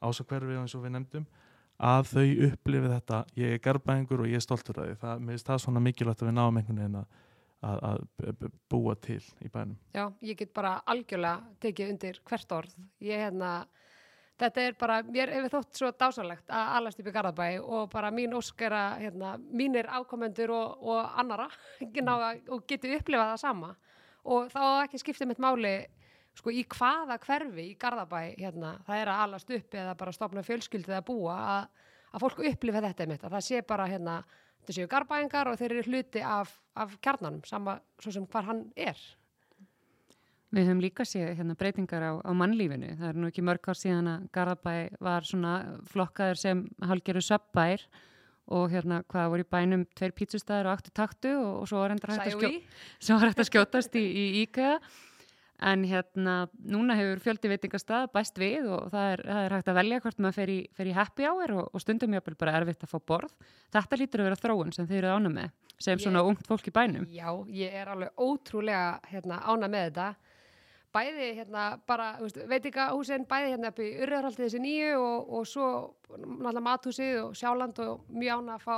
ása 0.00 0.24
hverfi 0.24 0.60
eins 0.60 0.76
og 0.78 0.86
við 0.86 0.94
nefndum 0.96 1.26
að 1.80 2.10
þau 2.12 2.26
upplifi 2.50 2.92
þetta 2.92 3.18
ég 3.40 3.56
er 3.56 3.62
garbæðingur 3.64 4.22
og 4.24 4.30
ég 4.30 4.40
er 4.40 4.44
stoltur 4.44 4.82
af 4.82 4.88
því. 4.88 4.96
Það, 5.00 5.22
mér 5.24 5.36
finnst 5.36 5.48
það 5.48 5.62
svona 5.64 5.82
mikilvægt 5.84 6.22
að 6.22 6.28
við 6.28 6.36
náum 6.36 6.58
einhvern 6.60 6.80
veginn 6.82 6.98
að, 7.00 7.20
að, 7.66 7.84
að 8.30 8.48
búa 8.72 8.94
til 9.02 9.20
í 9.44 9.50
bænum 9.52 9.76
Já, 9.94 10.06
ég 10.24 10.38
get 10.38 10.54
bara 10.56 10.78
algjörlega 10.88 11.60
tekið 11.62 11.92
undir 11.94 12.20
hvert 12.28 12.56
orð. 12.56 12.74
Ég 13.04 13.20
hérna, 13.24 13.52
þetta 14.40 14.64
er 14.64 14.76
bara, 14.80 14.98
mér 15.04 15.34
hefur 15.36 15.54
þótt 15.58 15.80
svo 15.80 15.92
dásalegt 15.92 16.48
að 16.48 16.74
alast 16.78 17.00
upp 17.02 17.10
í 17.10 17.14
Garðabæ 17.14 17.48
og 17.60 17.86
bara 17.92 18.12
mín 18.14 18.34
ósk 18.36 18.64
er 18.66 18.76
að, 18.76 18.98
hérna, 19.04 19.36
mínir 19.38 19.90
ákomendur 19.90 20.54
og, 20.56 20.84
og 20.94 21.20
annara 21.20 21.48
og 22.54 22.66
geti 22.68 22.94
upplifað 22.96 23.34
það 23.34 23.40
sama 23.44 23.74
og 24.30 24.50
þá 24.52 24.62
ekki 24.84 25.00
skiptið 25.00 25.30
mitt 25.30 25.42
máli 25.42 25.74
sko 26.38 26.52
í 26.54 26.62
hvaða 26.70 27.18
hverfi 27.24 27.70
í 27.72 27.78
Garðabæ 27.80 28.20
hérna, 28.38 28.76
það 28.86 29.02
er 29.02 29.12
að 29.12 29.22
alast 29.24 29.54
upp 29.56 29.74
eða 29.82 29.96
bara 29.98 30.14
stopna 30.14 30.44
fjölskyldið 30.46 31.00
að 31.00 31.08
búa 31.08 31.36
að, 31.54 31.88
að 32.14 32.24
fólk 32.24 32.44
upplifa 32.52 32.84
þetta 32.86 33.08
mitt, 33.10 33.24
að 33.24 33.36
það 33.36 33.46
sé 33.48 33.62
bara 33.66 33.88
hérna, 33.90 34.20
þetta 34.60 34.76
séu 34.76 34.90
Garðabæingar 34.90 35.50
og 35.50 35.58
þeir 35.60 35.76
eru 35.76 35.86
hluti 35.88 36.22
af, 36.24 36.52
af 36.78 36.92
kjarnanum, 37.02 37.42
sama 37.48 37.80
svo 38.00 38.14
sem 38.14 38.28
hvar 38.30 38.46
hann 38.50 38.68
er 38.76 39.00
Við 40.50 40.66
höfum 40.66 40.80
líka 40.82 41.04
séð 41.06 41.28
hérna, 41.38 41.54
breytingar 41.54 42.02
á, 42.02 42.12
á 42.26 42.30
mannlífinu. 42.34 42.96
Það 42.98 43.10
er 43.12 43.18
nú 43.22 43.28
ekki 43.30 43.42
mörg 43.46 43.68
ár 43.70 43.78
síðan 43.78 44.08
að 44.10 44.22
Garðabæ 44.34 44.72
var 45.06 45.26
svona 45.28 45.52
flokkaður 45.92 46.40
sem 46.40 46.62
hálgeru 46.82 47.22
söppbær 47.22 47.84
og 48.50 48.72
hérna 48.72 49.04
hvað 49.06 49.28
voru 49.30 49.44
í 49.44 49.50
bænum 49.54 49.84
tveir 49.94 50.14
pítsustæðir 50.18 50.66
og 50.66 50.74
áttu 50.74 50.90
taktu 50.90 51.36
og, 51.36 51.52
og 51.60 51.70
svo 51.70 51.84
var 51.84 51.94
hægt 51.94 52.08
að, 52.10 52.34
skjó, 52.34 53.20
að 53.20 53.44
skjótast 53.46 53.94
í, 53.94 54.02
í 54.02 54.24
IKEA. 54.42 54.80
En 55.60 55.82
hérna 55.84 56.34
núna 56.56 56.94
hefur 56.96 57.20
fjöldi 57.20 57.50
veitingastað 57.52 58.06
bæst 58.14 58.38
við 58.40 58.70
og 58.72 58.86
það 58.92 59.10
er, 59.12 59.22
það 59.26 59.40
er 59.44 59.54
hægt 59.56 59.68
að 59.68 59.78
velja 59.80 60.00
hvort 60.00 60.22
maður 60.24 60.38
fer 60.38 60.52
í, 60.54 60.58
fer 60.76 60.88
í 60.88 60.94
happy 60.96 61.26
hour 61.28 61.52
og, 61.58 61.66
og 61.74 61.84
stundum 61.84 62.16
jápil 62.16 62.36
bara 62.40 62.54
erfitt 62.56 62.86
að 62.86 62.94
fá 62.94 62.98
borð. 63.12 63.34
Þetta 63.74 63.98
lítur 64.00 64.22
að 64.22 64.30
vera 64.30 64.40
þróun 64.40 64.72
sem 64.72 64.88
þeir 64.88 65.02
eru 65.02 65.18
ána 65.18 65.34
með 65.34 65.52
sem 65.76 65.98
ég, 65.98 66.02
svona 66.04 66.24
ungt 66.24 66.48
fólk 66.48 66.70
í 66.70 66.74
bænum. 66.74 67.06
Já, 67.12 67.28
ég 67.52 67.76
er 67.76 67.92
alveg 67.92 68.24
ótrúlega 68.24 69.00
hérna, 69.12 69.42
ána 69.44 69.68
með 69.68 69.90
þetta 69.90 70.08
bæði 70.94 71.28
hérna 71.38 71.64
bara, 71.86 72.10
veit 72.20 72.64
ekki 72.64 72.80
að 72.82 72.96
húsin 72.96 73.26
bæði 73.30 73.52
hérna 73.54 73.70
upp 73.70 73.80
í 73.82 73.90
Urðarhaldið 74.00 74.46
þessi 74.46 74.62
nýju 74.64 74.96
og, 74.98 75.32
og 75.38 75.46
svo 75.46 75.68
náttúrulega 76.16 76.64
mathúsið 76.66 77.18
og 77.22 77.36
sjáland 77.38 77.78
og 77.84 78.06
mjög 78.10 78.40
ána 78.42 78.56
að 78.56 78.64
fá 78.64 78.76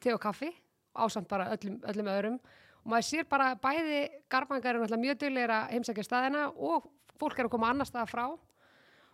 te 0.00 0.14
og 0.14 0.22
kaffi 0.22 0.50
ásamt 0.94 1.28
bara 1.30 1.50
öllum, 1.54 1.80
öllum 1.90 2.10
öðrum 2.10 2.38
og 2.84 2.92
maður 2.92 3.08
sér 3.10 3.26
bara 3.28 3.52
bæði 3.60 4.00
garbangar 4.32 4.74
er 4.74 4.80
náttúrulega 4.80 5.04
mjög 5.04 5.18
dyrleira 5.20 5.58
heimsækja 5.72 6.06
staðina 6.06 6.46
og 6.56 6.88
fólk 7.20 7.38
er 7.38 7.48
að 7.48 7.54
koma 7.54 7.70
annar 7.72 7.88
staða 7.88 8.08
frá. 8.08 8.24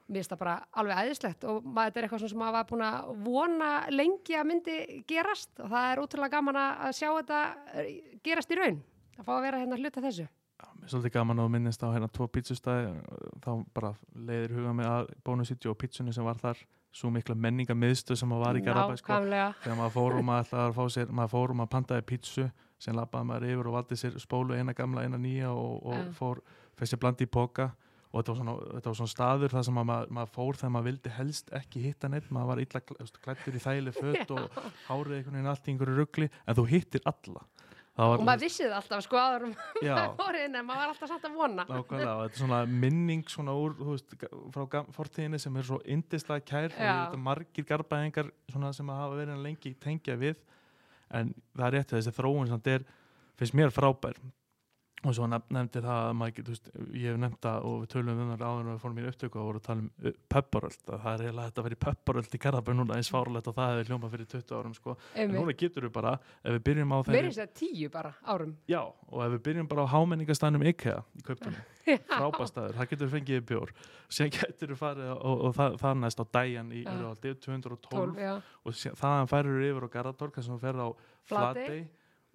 Mér 0.06 0.22
finnst 0.22 0.30
það 0.30 0.42
bara 0.44 0.56
alveg 0.78 0.98
æðislegt 1.02 1.44
og 1.50 1.64
maður 1.66 1.96
er 1.98 2.06
eitthvað 2.06 2.28
sem 2.30 2.38
maður 2.38 2.56
var 2.56 2.66
búin 2.70 2.84
að 2.86 3.08
vona 3.26 3.70
lengi 3.90 4.36
að 4.38 4.48
myndi 4.52 4.76
gerast. 5.10 5.50
Og 5.58 5.72
það 5.72 5.86
er 5.90 6.02
útrúlega 6.04 6.36
gaman 6.36 6.58
að 6.62 6.92
sjá 6.94 7.08
þetta 7.10 7.40
gerast 8.28 8.54
í 8.54 8.58
raun. 8.60 8.82
Að 9.16 9.26
fá 9.26 9.32
að 9.34 9.46
vera 9.48 9.62
hérna 9.64 9.78
hluta 9.80 10.04
þessu. 10.04 10.28
Mér 10.76 10.86
er 10.86 10.92
svolítið 10.92 11.14
gaman 11.16 11.42
að 11.42 11.50
minnist 11.56 11.82
á 11.82 11.88
hérna 11.90 12.08
tvo 12.12 12.28
pítsustæði 12.30 12.92
þá 13.42 13.50
bara 13.74 13.90
leiðir 14.14 14.54
huga 14.60 14.74
mig 14.76 14.86
að 14.86 15.10
bónusítju 15.26 15.72
og 15.72 15.78
pítsunni 15.80 16.14
sem 16.14 16.26
var 16.26 16.38
þar. 16.38 16.60
Svo 16.96 17.10
mikla 17.12 17.34
menningamizstu 17.36 18.14
sem 18.16 18.30
var 18.30 18.56
í 18.56 18.62
Garabæ 18.64 18.94
sko, 19.00 19.18
þegar 19.26 19.76
maður 19.76 19.92
fórum 19.98 20.30
að, 20.32 20.54
að 20.62 20.78
sér, 20.94 21.10
maður 21.12 21.32
fórum 21.34 21.60
að 21.64 21.72
pantaði 21.74 22.06
pítsu 22.08 22.46
sem 22.82 22.96
lappaði 22.96 23.30
maður 23.30 23.48
yfir 23.52 23.70
og 23.70 23.76
valdi 23.78 23.98
sér 23.98 24.20
spólu 24.20 24.56
eina 24.56 24.74
gamla, 24.76 25.06
eina 25.06 25.20
nýja 25.20 25.50
og, 25.52 25.82
og 25.86 25.98
uh. 25.98 26.14
fór 26.16 26.42
festi 26.76 26.98
blandi 27.00 27.26
í 27.26 27.32
boka 27.32 27.70
og 28.16 28.22
þetta 28.22 28.32
var 28.32 28.38
svona, 28.40 28.54
þetta 28.76 28.90
var 28.90 28.98
svona 29.00 29.12
staður 29.12 29.54
þar 29.54 29.66
sem 29.66 29.78
maður, 29.80 30.12
maður 30.16 30.32
fór 30.36 30.58
þegar 30.60 30.72
maður 30.76 30.88
vildi 30.90 31.12
helst 31.16 31.52
ekki 31.56 31.82
hitta 31.84 32.10
neitt, 32.12 32.30
maður 32.32 32.52
var 32.52 32.62
illa 32.62 32.82
klættur 33.24 33.58
í 33.58 33.62
þæli 33.66 33.92
fött 33.96 34.32
og 34.36 34.58
hárið 34.88 35.18
einhvern 35.18 35.38
veginn 35.38 35.52
allt 35.52 35.68
í 35.68 35.74
einhverju 35.74 35.98
ruggli 36.00 36.30
en 36.32 36.58
þú 36.58 36.66
hittir 36.70 37.04
alla. 37.12 37.44
Og 37.96 38.20
maður 38.20 38.42
vissið 38.44 38.72
alltaf 38.76 39.06
sko 39.06 39.16
aður 39.16 39.46
um 39.48 39.52
orðin 40.20 40.58
en 40.58 40.66
maður 40.68 40.82
var 40.82 40.90
alltaf 40.90 41.08
samt 41.08 41.22
að 41.24 41.36
vona. 41.38 41.64
Nákvæmlega, 41.64 42.16
þetta 42.26 42.36
er 42.36 42.40
svona 42.42 42.58
minning 42.68 43.22
svona 43.32 43.54
úr, 43.56 43.76
veist, 43.80 44.12
frá 44.52 44.82
fortíðinni 44.92 45.40
sem 45.40 45.56
er 45.56 45.68
svo 45.68 45.78
indislega 45.94 46.44
kær 46.44 46.68
og 46.74 46.76
þetta 46.76 47.22
margir 47.24 47.68
garbaðingar 47.68 48.28
sem 48.52 48.92
hafa 48.92 49.16
verið 49.16 49.40
lengi 49.46 49.72
tengja 49.80 50.18
við 50.20 50.36
en 51.14 51.34
það 51.54 51.66
er 51.66 51.76
rétt 51.76 51.92
að 51.92 52.00
þessi 52.00 52.16
þróun 52.16 52.50
samt 52.50 52.70
er, 52.70 52.86
finnst 53.38 53.56
mér 53.56 53.74
frábær 53.74 54.18
og 55.04 55.12
svo 55.12 55.26
nefndi 55.28 55.80
það 55.84 55.98
að 56.06 56.14
maður 56.16 56.34
getur, 56.38 56.60
ég 56.96 57.10
hef 57.10 57.18
nefnt 57.20 57.40
það 57.44 57.66
og 57.68 57.74
við 57.82 57.90
tölum 57.92 58.20
um 58.22 58.30
það 58.30 58.44
áður 58.46 58.60
og 58.62 58.68
við 58.70 58.78
fórum 58.82 58.98
í 58.98 59.04
upptöku 59.10 59.38
og 59.38 59.46
vorum 59.46 59.60
að 59.60 59.66
tala 59.66 59.82
um 59.82 59.90
uh, 60.00 60.14
pepparöld 60.32 60.84
það 60.86 61.08
er 61.10 61.24
eiginlega 61.26 61.50
þetta 61.50 61.60
að 61.60 61.66
vera 61.66 61.76
í 61.76 61.80
pepparöld 61.84 62.36
í 62.36 62.40
Garabæn 62.46 62.80
núna 62.80 62.96
eins 62.96 63.10
fárlegt 63.12 63.50
og 63.50 63.56
það 63.58 63.72
hefur 63.72 63.90
hljómað 63.90 64.14
fyrir 64.14 64.30
20 64.32 64.56
árum 64.56 64.76
sko. 64.76 64.94
en 65.14 65.34
núna 65.36 65.56
getur 65.60 65.86
við 65.86 65.92
bara 65.98 66.14
ef 66.16 66.56
við 66.56 66.62
byrjum 66.70 66.94
á 66.96 66.98
þeirri 67.06 67.18
Verður 67.18 67.36
þetta 67.36 67.60
10 67.60 67.92
bara 67.96 68.12
árum? 68.24 68.54
Já, 68.72 68.80
og 68.86 69.24
ef 69.26 69.34
við 69.36 69.42
byrjum 69.50 69.68
bara 69.74 69.84
á 69.84 69.92
hámenningastænum 69.92 70.64
IKEA 70.72 71.02
í 71.04 71.26
köptunum, 71.28 71.60
frábæstæður 72.16 72.80
það 72.80 72.90
getur 72.94 73.10
við 73.10 73.14
fengið 73.18 73.42
í 73.42 73.44
bjór. 73.52 73.74
Sen 74.08 74.32
getur 74.32 74.72
við 74.72 74.80
farið 74.80 75.12
og, 75.12 75.20
og, 75.20 75.44
og 75.50 75.54
það, 75.60 75.76
það 75.84 76.00
næst 76.00 76.22
á 76.22 76.26
dæjan 76.38 76.72
í 76.72 76.82
ja. 76.86 77.12
212 77.20 77.78
12, 77.90 78.26
og 78.64 78.80
þaðan 79.02 79.30
færur 79.30 79.68
yfir 79.68 79.86
á 80.82 80.88
Flatey. 81.26 81.86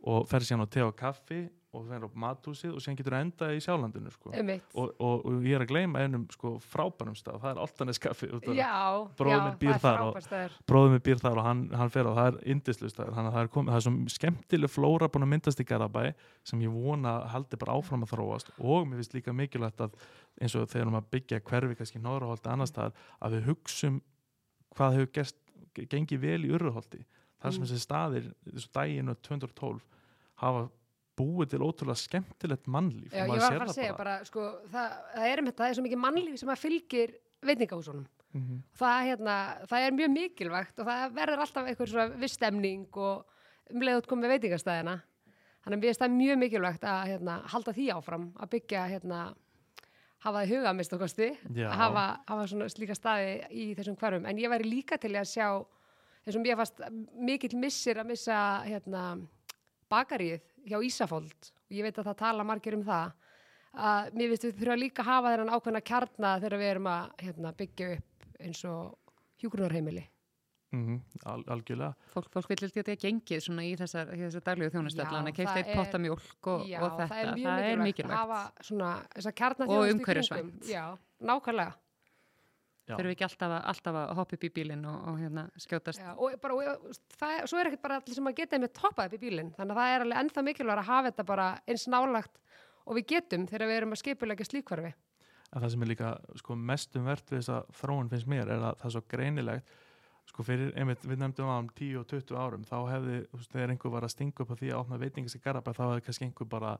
Og 0.01 0.25
ferðum 0.27 0.48
síðan 0.48 0.65
á 0.65 0.74
te 0.74 0.82
og 0.82 0.96
kaffi 0.98 1.41
og 1.72 1.86
það 1.88 1.94
er 1.96 2.04
á 2.04 2.10
matúsið 2.20 2.74
og 2.75 2.84
sen 2.84 2.98
getur 3.00 3.16
það 3.16 3.22
endað 3.25 3.54
í 3.56 3.60
sjálandinu 3.63 4.12
sko. 4.12 4.32
og, 4.34 4.90
og, 5.00 5.25
og 5.30 5.46
ég 5.48 5.56
er 5.56 5.63
að 5.63 5.70
gleyma 5.70 6.01
einum 6.04 6.25
sko, 6.34 6.51
frábænum 6.72 7.16
stað, 7.16 7.38
það 7.44 7.54
er 7.54 7.62
Altaneskaffi 7.63 8.28
bróðum 9.20 9.46
mér 9.46 9.56
býr 9.62 9.80
þar 9.80 10.04
og 10.10 10.18
bróðum 10.68 10.98
mér 10.98 11.04
býr 11.06 11.22
þar 11.24 11.40
og 11.40 11.48
hann, 11.48 11.62
hann 11.80 11.94
fer 11.94 12.10
á 12.10 12.12
það. 12.12 12.28
Er 12.32 12.51
indislust, 12.56 13.00
þannig 13.00 13.30
að 13.30 13.38
það 13.38 13.46
er 13.46 13.51
komið 13.56 13.72
það 13.72 13.80
er 13.80 13.86
svo 13.88 14.16
skemmtileg 14.18 14.74
flóra 14.74 15.10
búin 15.13 15.28
að 15.28 15.32
myndast 15.32 15.63
í 15.63 15.68
Garabæ 15.72 16.04
sem 16.51 16.66
ég 16.66 16.75
vona 16.75 17.16
haldi 17.32 17.62
bara 17.62 17.78
áfram 17.80 18.04
að 18.04 18.13
þróast. 18.18 18.51
Og 18.60 18.90
mér 18.90 19.00
finnst 19.00 19.16
líka 19.16 19.36
mikilvægt 19.36 19.86
að 19.88 19.96
eins 20.42 20.58
og 20.60 20.68
þegar 20.72 20.92
maður 20.92 21.10
byggja 21.16 21.42
hverfi 21.48 21.80
kannski 21.80 22.04
náðurholti 22.04 22.51
annar 22.51 22.70
staðar 22.70 23.08
að 23.24 23.38
við 23.38 23.50
hugsum 23.51 24.01
hvað 24.75 25.00
hefur 25.00 25.12
gerst, 25.16 25.40
gengið 25.92 26.24
vel 26.25 26.44
í 26.48 26.51
urruholti 26.51 27.01
þar 27.42 27.56
sem 27.56 27.63
mm. 27.63 27.70
þessi 27.70 27.86
staðir, 27.86 28.30
þessu 28.48 28.72
daginu 28.75 29.16
2012 29.24 29.82
hafa 30.42 30.68
búið 31.20 31.53
til 31.53 31.62
ótrúlega 31.65 32.00
skemmtilegt 32.00 32.70
mannlíf 32.72 33.12
Já, 33.13 33.25
ég 33.25 33.30
var 33.34 33.44
að 33.44 33.60
fara 33.60 33.68
að 33.70 33.77
segja 33.77 33.98
bara, 33.98 34.15
sko, 34.27 34.48
það, 34.72 34.98
það 35.15 35.27
er 35.27 35.41
um 35.41 35.50
þetta, 35.50 35.63
það 35.63 35.70
er 35.70 35.77
svo 35.77 35.86
mikið 35.86 36.01
mannlíf 36.06 36.39
sem 36.41 36.51
að 36.53 36.62
fylgir 36.62 37.13
veitingahúsunum. 37.41 38.08
Mm 38.32 38.41
-hmm. 38.41 38.60
það, 38.80 38.98
hérna, 39.10 39.38
það 39.68 39.86
er 39.86 39.96
mjög 39.98 40.12
mikilvægt 40.15 40.80
og 40.80 40.88
það 40.88 41.15
verður 41.18 41.41
alltaf 41.44 41.68
einhver 41.68 41.89
svona 41.91 42.20
visstemning 42.22 42.98
og 42.98 43.25
umleiðut 43.72 44.08
komið 44.08 44.36
veitingastæðina 44.36 45.01
þannig 45.62 45.77
að 45.77 45.82
mér 45.82 45.89
finnst 45.89 46.01
það 46.01 46.15
mjög 46.15 46.38
mikilvægt 46.41 46.86
að 46.88 47.01
hérna, 47.12 47.36
halda 47.53 47.74
því 47.75 47.88
áfram, 47.96 48.32
að 48.39 48.51
byggja 48.56 48.86
hérna, 48.88 49.20
hafa 50.22 50.38
það 50.38 50.48
í 50.48 50.56
huga 50.56 50.74
mist 50.77 50.96
og 50.96 51.03
kosti 51.03 51.27
að 51.51 51.75
hafa, 51.82 52.06
hafa 52.30 52.48
svona 52.48 52.70
slíka 52.72 52.96
staði 52.98 53.36
í 53.51 53.68
þessum 53.77 53.98
hverfum, 54.00 54.25
en 54.25 54.41
ég 54.41 54.50
væri 54.53 54.70
líka 54.70 54.98
til 55.01 55.13
að 55.15 55.30
sjá 55.30 55.48
þessum 56.25 56.46
ég 56.46 56.60
fast 56.60 56.82
mikill 57.18 57.58
missir 57.62 58.01
að 58.01 58.12
missa 58.13 58.39
hérna 58.65 59.06
bakaríð 59.91 60.45
hjá 60.67 60.77
Ísafóld 60.88 61.51
og 61.51 61.75
ég 61.75 61.86
veit 61.86 61.98
að 61.98 62.10
það 62.12 62.21
tala 62.24 62.48
margir 62.48 62.77
um 62.77 62.86
það 62.88 63.12
að 63.71 64.15
mér 64.19 64.31
finnst 64.31 64.48
við 64.48 64.57
þurfa 64.62 64.79
líka 64.79 65.03
að 65.03 65.12
hafa 65.12 65.36
þennan 65.36 65.53
ákveðna 65.55 65.83
kjarna 65.91 66.31
þegar 66.43 66.62
við 66.62 66.71
erum 66.71 66.89
að 66.91 67.12
hérna, 67.25 67.53
byggja 67.60 67.91
upp 67.98 68.25
eins 68.41 68.63
og 68.67 69.13
hjúgrunarheimili 69.41 70.03
mm 70.71 70.83
-hmm, 70.88 71.00
al 71.25 71.43
algjörlega. 71.48 71.93
Fólk, 72.13 72.29
fólk 72.33 72.50
vil 72.50 72.57
þetta 72.57 72.91
ekki 72.91 73.07
gengið 73.07 73.43
svona 73.45 73.63
í 73.63 73.75
þessar, 73.75 74.12
þessar 74.15 74.43
daglegu 74.45 74.74
þjónustöðla 74.75 75.21
að 75.21 75.36
keitt 75.36 75.55
eitt 75.55 75.75
potamjólk 75.75 76.48
og, 76.48 76.67
já, 76.67 76.79
og 76.81 76.91
þetta, 77.00 77.07
það 77.07 77.19
er 77.19 77.33
mjög 77.36 77.51
það 77.51 77.83
mikilvægt, 77.83 78.31
mikilvægt. 79.19 79.67
og 79.67 79.89
umhverjusvænt 79.93 80.69
Já, 80.69 80.98
nákvæmlega 81.19 81.74
Þurfum 82.98 83.10
við 83.10 83.15
ekki 83.15 83.27
alltaf 83.27 83.53
að, 83.55 83.62
alltaf 83.71 84.00
að 84.01 84.13
hoppa 84.19 84.38
upp 84.38 84.45
í 84.48 84.51
bílinn 84.55 84.88
og, 84.89 84.98
og 85.12 85.19
hérna, 85.21 85.45
skjótast. 85.60 86.01
Já, 86.01 86.12
og 86.15 86.36
bara, 86.43 86.57
og, 86.57 86.98
það, 87.17 87.36
svo 87.51 87.62
er 87.62 87.69
ekkert 87.69 87.86
bara 87.86 88.00
allir 88.01 88.17
sem 88.17 88.31
að 88.31 88.38
geta 88.41 88.60
með 88.62 88.81
hoppað 88.83 89.10
upp 89.10 89.15
í 89.17 89.21
bílinn. 89.21 89.53
Þannig 89.57 89.75
að 89.75 89.81
það 89.81 89.93
er 89.93 90.05
alveg 90.05 90.24
ennþá 90.24 90.45
mikilvægt 90.48 90.83
að 90.83 90.89
hafa 90.89 91.12
þetta 91.12 91.27
bara 91.31 91.48
eins 91.67 91.88
nálagt 91.91 92.41
og 92.86 92.98
við 92.98 93.07
getum 93.13 93.48
þegar 93.51 93.69
við 93.69 93.79
erum 93.81 93.95
að 93.95 94.01
skipulegja 94.01 94.50
slíkvarfi. 94.50 94.91
Það 95.51 95.69
sem 95.74 95.83
er 95.83 95.91
líka 95.91 96.12
sko, 96.39 96.55
mestum 96.71 97.07
verðt 97.07 97.31
við 97.33 97.41
þess 97.41 97.53
að 97.57 97.71
þróun 97.81 98.12
finnst 98.12 98.29
mér 98.31 98.45
er 98.48 98.62
að 98.69 98.77
það 98.79 98.88
er 98.88 98.95
svo 98.95 99.03
greinilegt 99.12 99.79
sko 100.31 100.45
fyrir, 100.48 100.71
einmitt, 100.79 101.03
við 101.03 101.19
nefndum 101.19 101.50
á 101.51 101.57
um 101.60 101.69
10 101.75 102.00
og 102.00 102.07
20 102.07 102.38
árum, 102.39 102.65
þá 102.67 102.75
hefði, 102.88 103.15
þú 103.31 103.39
veist, 103.39 103.51
þegar 103.51 103.74
einhver 103.74 103.93
var 103.95 104.05
að 104.07 104.13
stinga 104.13 104.43
upp 104.43 104.53
á 104.53 104.60
því 104.60 104.69
að 104.71 104.81
opna 104.81 105.00
veitingas 105.01 105.36
í 105.36 105.41
Garabæ, 105.43 105.71
þá 105.75 105.81
hefði 105.83 106.03
kannski 106.07 106.27
einhver 106.27 106.50
bara 106.51 106.74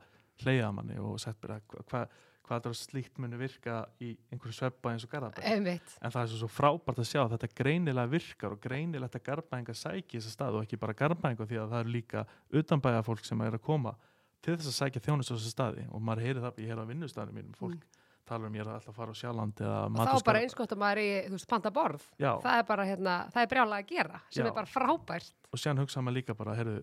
hleyjað 0.44 0.76
manni 0.78 1.00
og 1.02 1.18
sett 1.22 1.40
bara 1.44 1.58
hvað 1.68 1.90
hva, 1.92 2.04
hvað 2.46 2.62
þetta 2.62 2.80
slíkt 2.82 3.20
muni 3.22 3.40
virka 3.40 3.80
í 4.02 4.12
einhverju 4.32 4.58
sveppa 4.58 4.92
eins 4.92 5.06
og 5.08 5.12
garabæ 5.14 5.42
en 5.46 6.14
það 6.14 6.22
er 6.22 6.32
svo, 6.34 6.50
frábært 6.52 7.02
að 7.02 7.10
sjá 7.12 7.22
að 7.24 7.36
þetta 7.36 7.52
greinilega 7.62 8.12
virkar 8.12 8.56
og 8.56 8.62
greinilegt 8.64 9.18
að 9.18 9.26
garabæðinga 9.30 9.76
sækja 9.78 10.20
þessa 10.20 10.36
stað 10.36 10.60
og 10.60 10.66
ekki 10.66 10.80
bara 10.82 10.98
garabæðinga 10.98 11.48
því 11.48 11.62
að 11.62 11.76
það 11.76 11.86
eru 11.86 11.96
líka 11.96 12.26
utanbæða 12.62 13.04
fólk 13.08 13.28
sem 13.28 13.46
er 13.46 13.60
að 13.60 13.66
koma 13.66 13.96
til 14.42 14.58
þess 14.58 14.70
að 14.72 14.78
sækja 14.78 15.04
þjónus 15.06 15.32
á 15.32 15.34
þessu 15.36 15.52
staði. 15.54 15.88
Og 15.94 16.04
maður 16.04 16.28
heyri 16.28 16.44
það, 16.44 16.62
ég 16.62 16.72
heyri 16.72 16.86
á 16.86 16.92
vinnustæðinu 16.92 17.38
mínum 17.38 17.58
fólk 17.58 17.76
mm. 17.78 18.00
tala 18.30 18.50
um 18.50 18.56
ég 18.58 18.64
er 18.64 18.72
alltaf 18.74 18.94
að 18.94 18.98
fara 18.98 19.14
á 19.14 19.18
sjálfland 19.22 19.62
og 19.66 20.00
þá 20.00 20.14
er 20.14 20.26
bara 20.30 20.42
einskott 20.46 20.74
að 20.74 20.82
maður 20.82 21.02
er 21.02 21.10
í 21.10 21.28
þú 21.28 21.36
veist, 21.38 21.50
panta 21.52 21.74
borð. 21.76 22.08
Já. 22.22 22.32
það 22.42 22.62
er 22.62 22.66
bara, 22.72 22.88
hérna, 22.90 23.18
það 23.36 23.44
er 23.44 23.52
brjálega 23.54 23.86
að 23.86 23.92
gera 23.92 24.24
sem 24.30 24.42
Já. 24.42 24.48
er 24.50 24.58
bara 24.58 24.72
frábært. 24.72 25.36
Og 25.52 25.62
sér 25.62 25.82
hugsa 25.82 26.04
maður 26.06 26.18
líka 26.18 26.38
bara, 26.38 26.56
heyrðu, 26.58 26.80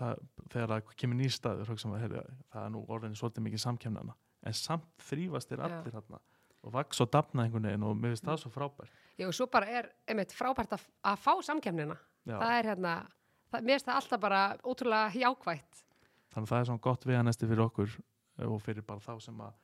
það, 0.00 0.22
þegar 0.50 0.74
það 0.74 0.92
kemur 1.02 1.20
nýr 1.20 1.34
staður, 1.38 1.72
hugsa 1.72 1.90
maður, 1.90 2.04
heyrðu, 2.04 2.38
það 2.52 2.68
er 2.68 2.74
nú 2.74 2.84
orðinni 2.96 3.20
svolítið 3.20 3.46
mikið 3.48 3.64
samkjöfnana 3.64 4.16
en 4.44 4.56
samt 4.56 4.86
þrýfast 5.08 5.52
er 5.54 5.64
allir 5.66 5.94
hérna 5.96 6.20
og 6.64 6.72
vaks 6.72 7.00
og 7.04 7.10
dapna 7.12 7.44
einhvern 7.44 7.68
veginn 7.68 7.84
og 7.84 7.96
mér 7.98 8.14
finnst 8.14 8.28
það 8.28 8.40
svo 8.42 8.52
frábært 8.54 9.02
Já, 9.18 9.28
og 9.28 9.34
svo 9.36 9.46
bara 9.50 9.68
er 9.70 9.90
einmitt 10.10 10.32
frábært 10.34 10.72
að, 10.74 10.86
að 11.06 11.20
fá 11.22 11.32
samkemnina. 11.46 11.94
Já. 12.26 12.34
Það 12.40 12.54
er 12.56 12.68
hérna, 12.70 12.94
það, 13.52 13.60
mér 13.60 13.76
finnst 13.76 13.90
það 13.90 13.98
alltaf 14.00 14.22
bara 14.24 14.40
ótrúlega 14.64 15.12
hjákvætt. 15.14 15.84
þannig 16.34 16.48
að 16.48 16.50
það 16.50 16.62
er 16.62 16.70
svona 16.70 16.84
gott 16.88 17.06
veganesti 17.06 17.50
fyrir 17.50 17.64
okkur 17.68 17.92
eh, 17.94 18.48
og 18.48 18.58
fyrir 18.64 18.86
bara 18.86 19.04
þá 19.04 19.20
sem 19.22 19.44
að 19.44 19.60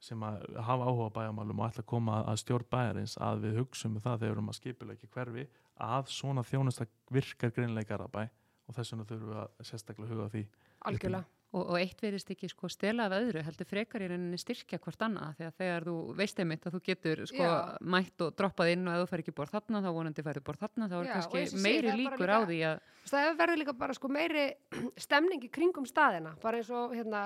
sem 0.00 0.22
að 0.24 0.44
hafa 0.64 0.84
áhuga 0.88 1.10
bæjarmálum 1.12 1.58
og 1.60 1.66
ætla 1.68 1.82
að 1.84 1.90
koma 1.92 2.22
að 2.24 2.38
stjórn 2.40 2.68
bæjarins 2.72 3.18
að 3.20 3.42
við 3.44 3.58
hugsum 3.60 3.98
um 3.98 4.00
það 4.00 4.22
þegar 4.22 4.30
við 4.30 4.32
erum 4.32 4.48
að 4.48 4.56
skipulegja 4.56 5.10
hverfi 5.12 5.44
að 5.76 6.12
svona 6.14 6.44
þjónusta 6.48 6.86
virkar 7.12 7.52
greinleika 7.52 7.98
bæ 8.08 8.22
og 8.24 8.76
þess 8.78 8.94
vegna 8.94 9.04
þurfum 9.10 9.32
við 9.32 9.40
að 9.42 9.68
sérstaklega 9.68 10.14
huga 10.14 10.24
að 10.24 10.36
því 10.36 10.42
Algjörlega. 10.88 11.24
Og, 11.50 11.64
og 11.66 11.80
eitt 11.80 11.98
verðist 11.98 12.28
ekki 12.30 12.46
sko 12.46 12.68
stela 12.70 13.08
af 13.08 13.14
öðru, 13.16 13.40
heldur 13.42 13.66
frekar 13.66 14.04
í 14.04 14.08
rauninni 14.12 14.38
styrkja 14.38 14.78
hvort 14.78 15.00
annað, 15.02 15.40
að 15.42 15.56
þegar 15.58 15.86
þú 15.88 15.94
veist 16.20 16.38
einmitt 16.38 16.68
að 16.68 16.76
þú 16.76 16.80
getur 16.86 17.22
sko 17.26 17.42
Já. 17.42 17.54
mætt 17.90 18.22
og 18.22 18.36
droppað 18.38 18.70
inn 18.76 18.84
og 18.86 18.94
ef 18.94 19.00
þú 19.02 19.08
fær 19.10 19.22
ekki 19.24 19.34
borð 19.40 19.54
þarna, 19.56 19.80
þá 19.82 19.88
vonandi 19.96 20.24
færðu 20.28 20.42
borð 20.46 20.62
þarna, 20.62 20.88
þá 20.92 20.94
er 21.00 21.08
Já, 21.08 21.12
kannski 21.16 21.62
meiri 21.64 21.94
líkur 21.98 22.30
á 22.30 22.38
líka- 22.38 22.46
því 22.52 22.60
að 22.68 22.78
Það 23.10 23.32
verður 23.40 23.58
líka 23.64 23.74
bara 23.82 23.96
sko 23.98 24.10
meiri 24.14 24.44
stemning 25.06 25.42
í 25.42 25.50
kringum 25.50 25.88
staðina, 25.90 26.36
bara 26.44 26.60
eins 26.62 26.70
og 26.70 26.94
hérna, 26.94 27.24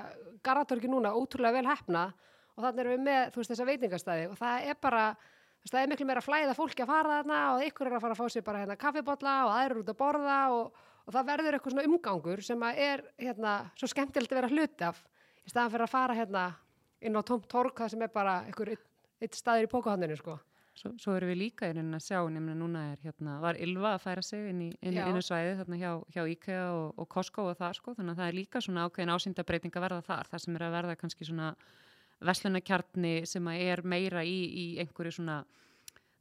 Garðatorgi 0.48 0.88
núna, 0.88 1.12
ótrúlega 1.12 1.58
vel 1.60 1.68
hefna 1.68 2.06
og 2.56 2.64
þannig 2.64 2.80
erum 2.86 2.96
við 2.96 3.04
með, 3.10 3.22
þú 3.34 3.42
veist, 3.42 3.52
þessa 3.52 3.68
veitingastæði 3.74 4.26
og 4.32 4.40
það 4.40 4.70
er 4.72 4.80
bara, 4.88 5.04
það 5.68 5.80
er 5.82 5.92
miklu 5.92 6.08
meira 6.08 6.24
flæða 6.24 6.56
fólki 6.56 6.80
að 6.86 6.92
fara 6.94 7.18
þarna 7.20 7.42
og 7.58 7.68
ykkur 7.68 7.92
er 7.92 7.98
að 8.00 8.06
fara 8.08 8.16
að 8.16 8.24
fá 8.24 8.32
sér 8.38 8.48
bara 8.48 8.64
hérna 8.64 8.80
kaffibotla 8.80 9.36
og 9.50 9.54
aðrir 9.58 9.82
út 9.84 9.92
að 9.92 10.00
borða 10.00 10.40
og, 10.56 10.82
og 11.04 11.12
það 11.12 11.28
verður 11.30 11.56
eitthvað 11.56 11.74
svona 11.74 11.86
umgangur 11.88 12.42
sem 12.44 12.64
að 12.64 12.80
er 12.86 13.04
hérna 13.20 13.54
svo 13.78 13.90
skemmtilegt 13.90 14.32
að 14.32 14.40
vera 14.40 14.52
hluti 14.52 14.88
af. 14.88 15.02
Í 15.44 15.52
staðan 15.52 15.74
fyrir 15.74 15.86
að 15.86 15.92
fara 15.92 16.16
hérna 16.16 16.44
inn 17.04 17.20
á 17.20 17.22
tómt 17.26 17.46
torg 17.50 17.76
það 17.76 17.94
sem 17.94 18.04
er 18.06 18.12
bara 18.12 18.40
einhver 18.48 18.74
eitt, 18.74 19.36
staður 19.36 19.68
í 19.68 19.70
pókahanninu 19.72 20.16
sko. 20.20 20.38
Svo, 20.74 20.90
svo 20.98 21.12
erum 21.14 21.30
við 21.30 21.38
líka 21.38 21.68
í 21.68 21.74
rauninni 21.74 22.00
að 22.00 22.06
sjá, 22.08 22.18
nefnilega 22.26 22.58
núna 22.58 22.80
er 22.90 23.02
hérna, 23.04 23.36
var 23.44 23.58
Ylva 23.62 23.92
að 23.94 24.00
færa 24.02 24.24
sig 24.26 24.48
inn 24.50 24.62
í, 24.64 24.70
í 24.82 24.94
svæði 25.22 25.52
þarna 25.60 25.76
hjá, 25.78 25.90
hjá 26.16 26.22
IKEA 26.32 26.64
og, 26.74 26.88
og 26.98 27.08
Costco 27.12 27.44
og 27.52 27.58
það 27.60 27.76
sko, 27.78 27.94
þannig 27.94 28.16
að 28.16 28.22
það 28.22 28.30
er 28.32 28.38
líka 28.40 28.62
svona 28.64 28.86
ákveðin 28.88 29.12
ásýndabreiting 29.14 29.76
að 29.78 29.84
verða 29.86 30.06
þar, 30.08 30.30
það 30.32 30.42
sem 30.42 30.58
er 30.58 30.64
að 30.66 30.74
verða 30.74 30.96
kannski 30.98 31.28
svona 31.28 31.52
veslunarkjarni 32.26 33.14
sem 33.30 33.52
að 33.52 33.62
er 33.68 33.84
meira 33.94 34.24
í, 34.26 34.34
í 34.34 34.66
einhverju 34.82 35.14
svona 35.20 35.38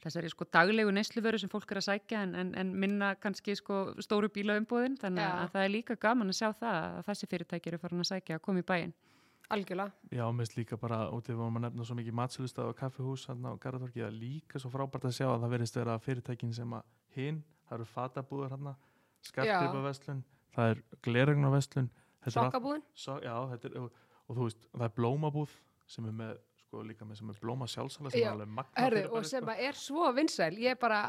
þessari 0.03 0.29
sko 0.33 0.45
daglegu 0.53 0.91
nesluvöru 0.93 1.39
sem 1.41 1.49
fólk 1.51 1.71
er 1.71 1.79
að 1.81 1.85
sækja 1.87 2.21
en, 2.27 2.35
en, 2.35 2.51
en 2.59 2.73
minna 2.79 3.13
kannski 3.15 3.55
sko 3.59 3.79
stóru 4.03 4.29
bílaumbúðin, 4.33 4.97
þannig 5.01 5.23
Já. 5.25 5.31
að 5.43 5.53
það 5.55 5.65
er 5.67 5.73
líka 5.77 5.95
gaman 6.03 6.29
að 6.33 6.37
sjá 6.41 6.49
það 6.59 6.77
að 6.83 7.01
þessi 7.09 7.29
fyrirtæki 7.31 7.71
eru 7.73 7.79
farin 7.81 8.03
að 8.03 8.09
sækja 8.11 8.37
að 8.39 8.45
koma 8.47 8.63
í 8.63 8.67
bæinn. 8.73 8.93
Algjörlega. 9.53 9.91
Já, 10.15 10.23
mest 10.33 10.55
líka 10.57 10.77
bara 10.79 11.01
út 11.13 11.27
í 11.29 11.33
vorum 11.35 11.57
að 11.59 11.65
nefna 11.67 11.85
svo 11.85 11.97
mikið 11.99 12.15
matsölustað 12.17 12.69
og 12.71 12.77
kaffihús 12.79 13.25
hérna 13.27 13.51
á 13.51 13.59
Garðatorki, 13.59 13.99
það 13.99 14.07
er 14.07 14.15
líka 14.21 14.61
svo 14.63 14.71
frábært 14.71 15.05
að 15.09 15.15
sjá 15.17 15.27
að 15.29 15.43
það 15.43 15.51
verðist 15.53 15.77
vera 15.77 15.97
fyrirtækin 15.99 16.53
sem 16.55 16.73
að 16.73 16.87
hinn, 17.17 17.41
það 17.67 17.75
eru 17.77 17.89
fatabúður 17.91 18.55
hérna, 18.55 18.73
skartgripaverslun, 19.27 20.23
það 20.55 20.71
er 20.73 20.81
er 22.39 22.39
allt- 22.39 22.53
Sokkabúðin. 22.53 22.83
so, 22.95 23.19
já, 23.21 23.35
þetta 23.51 23.69
er, 23.69 23.77
og, 23.83 23.91
og 24.27 24.37
þú 24.37 24.47
veist, 24.47 24.65
það 24.71 24.85
er 24.87 24.95
blómabúð 24.97 25.53
sem 25.87 26.05
er 26.07 26.15
með, 26.23 26.37
sko, 26.73 26.81
líka 26.89 27.05
með 27.05 27.19
sem 27.21 27.29
er 27.33 27.39
blóma 27.41 27.67
sjálfsala 27.69 28.11
sem 28.11 28.21
Já, 28.23 28.27
er 28.31 28.33
alveg 28.33 28.49
magna 28.49 28.81
fyrirbæri, 28.87 29.09
og 29.13 29.25
sem 29.29 29.43
sko. 29.43 29.53
að 29.53 29.63
er 29.67 29.77
svo 29.77 30.11
vinsæl, 30.17 30.51
ég 30.57 30.73
er 30.73 30.79
bara 30.81 30.99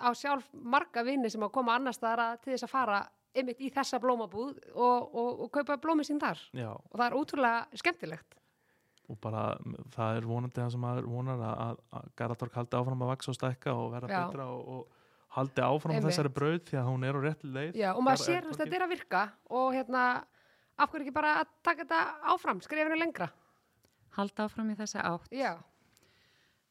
á 0.00 0.08
sjálf 0.16 0.46
marga 0.54 1.04
vini 1.04 1.30
sem 1.30 1.42
að 1.44 1.52
koma 1.52 1.74
annars 1.76 1.98
staðar 2.00 2.22
að- 2.30 2.40
til 2.44 2.52
þess 2.54 2.64
að 2.64 2.72
fara 2.72 3.00
einmitt 3.36 3.60
í 3.60 3.70
þessa 3.70 4.00
blómabúð 4.02 4.56
og, 4.74 5.14
og, 5.14 5.40
og 5.44 5.50
kaupa 5.52 5.76
blómi 5.78 6.02
sín 6.08 6.18
þar 6.20 6.38
Já, 6.56 6.70
og 6.72 6.96
það 6.96 7.06
er 7.10 7.18
ótrúlega 7.20 7.66
skemmtilegt. 7.78 8.34
og 9.10 9.18
bara 9.20 9.58
það 9.94 10.16
er 10.16 10.26
vonandi 10.26 10.54
það 10.60 10.70
sem 10.72 10.80
maður 10.80 11.06
vonar 11.10 11.38
að, 11.42 11.60
að, 11.66 11.76
að 12.00 12.08
Garðatork 12.16 12.54
haldi 12.54 12.76
áfram 12.80 13.02
að 13.04 13.12
vaksa 13.12 13.30
og 13.30 13.34
stækka 13.38 13.74
og 13.74 13.92
vera 13.92 14.08
Já. 14.10 14.20
betra 14.26 14.46
og, 14.46 14.68
og 14.68 14.86
haldi 15.36 15.62
áfram 15.62 15.94
Einmitt. 15.94 16.10
þessari 16.10 16.32
braut 16.34 16.64
því 16.70 16.78
að 16.80 16.88
hún 16.90 17.04
er 17.06 17.14
á 17.14 17.20
rétt 17.26 17.42
leið 17.44 17.74
Já, 17.78 17.90
og 17.94 18.02
maður 18.06 18.24
sér, 18.24 18.46
veist, 18.46 18.58
þetta 18.64 18.76
er 18.80 18.84
að 18.86 18.92
virka 18.96 19.22
og 19.50 19.72
hérna, 19.74 20.04
af 20.78 20.90
hverju 20.90 21.06
ekki 21.06 21.14
bara 21.14 21.32
að 21.42 21.46
taka 21.62 21.84
þetta 21.84 22.00
áfram, 22.34 22.60
skrifinu 22.62 22.98
lengra. 22.98 23.30
Halda 24.16 24.46
áfram 24.48 24.72
í 24.72 24.78
þessa 24.78 25.04
átt. 25.06 25.30
Já, 25.34 25.58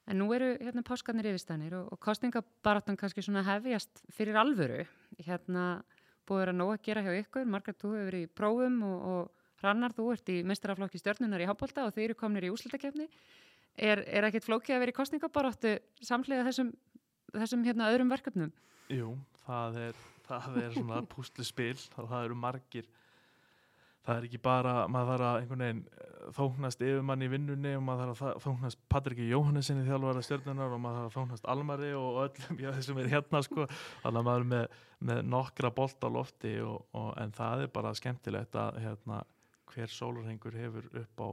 En 0.09 0.17
nú 0.17 0.25
eru 0.33 0.55
hérna 0.57 0.81
páskarnir 0.81 1.27
yfirstænir 1.29 1.75
og, 1.77 1.91
og 1.93 1.99
kostningabaráttan 2.01 2.97
kannski 2.97 3.21
svona 3.21 3.43
hefjast 3.45 4.01
fyrir 4.09 4.39
alvöru. 4.41 4.79
Hérna 5.21 5.83
búið 6.25 6.49
að 6.49 6.57
nóg 6.57 6.71
að 6.73 6.87
gera 6.87 7.03
hjá 7.05 7.11
ykkur, 7.19 7.45
Margrét, 7.45 7.77
þú 7.77 7.91
hefur 7.93 8.07
verið 8.09 8.25
í 8.25 8.31
prófum 8.39 8.79
og, 8.87 9.03
og 9.11 9.61
Rannar, 9.61 9.93
þú 9.93 10.07
ert 10.15 10.31
í 10.33 10.39
mestraraflokki 10.49 11.01
stjörnunar 11.01 11.43
í 11.43 11.49
Hábolta 11.49 11.85
og 11.85 11.93
þið 11.93 12.07
eru 12.07 12.17
komnir 12.17 12.47
í 12.47 12.51
úslutakefni. 12.53 13.05
Er, 13.77 14.01
er 14.01 14.25
ekkert 14.25 14.47
flókið 14.47 14.77
að 14.77 14.83
vera 14.85 14.93
í 14.95 14.97
kostningabaráttu 14.97 15.75
samhliða 16.01 16.47
þessum, 16.47 16.71
þessum 17.35 17.65
hérna 17.67 17.91
öðrum 17.93 18.09
verkefnum? 18.09 18.53
Jú, 18.89 19.11
það 19.45 19.81
er, 19.89 20.03
það 20.25 20.61
er 20.63 20.77
svona 20.79 21.03
púsluspil 21.11 21.75
og 21.99 22.09
það 22.09 22.23
eru 22.23 22.39
margir 22.47 22.89
það 24.09 24.19
er 24.19 24.27
ekki 24.29 24.41
bara, 24.43 24.75
maður 24.91 25.11
þarf 25.13 25.27
að 25.27 25.39
einhvern 25.39 25.63
veginn 25.63 25.81
eh, 25.93 26.05
þóknast 26.35 26.83
yfirmann 26.85 27.25
í 27.25 27.29
vinnunni 27.31 27.73
og 27.77 27.83
maður 27.85 28.11
þarf 28.11 28.23
að 28.29 28.39
þóknast 28.45 28.79
Patriki 28.91 29.27
Jóhannesinni 29.29 29.85
þjálfara 29.87 30.23
stjörnunar 30.25 30.75
og 30.75 30.81
maður 30.83 30.99
þarf 30.99 31.09
að 31.09 31.17
þóknast 31.17 31.49
Almari 31.53 31.91
og 31.97 32.21
öllum 32.25 32.61
já, 32.63 32.69
þessum 32.77 33.01
er 33.03 33.11
hérna 33.13 33.43
sko. 33.45 33.67
Þannig 34.03 34.21
að 34.21 34.29
maður 34.29 34.45
er 34.45 34.49
með, 34.53 34.79
með 35.11 35.21
nokkra 35.35 35.73
bolt 35.79 36.05
á 36.05 36.09
lofti 36.17 36.55
og, 36.65 36.81
og, 36.97 37.11
en 37.21 37.35
það 37.37 37.65
er 37.65 37.73
bara 37.79 37.95
skemmtilegt 37.97 38.59
að 38.59 38.81
hérna, 38.85 39.21
hver 39.69 39.93
sólarhengur 39.93 40.57
hefur 40.57 40.89
upp 41.03 41.25
á 41.25 41.29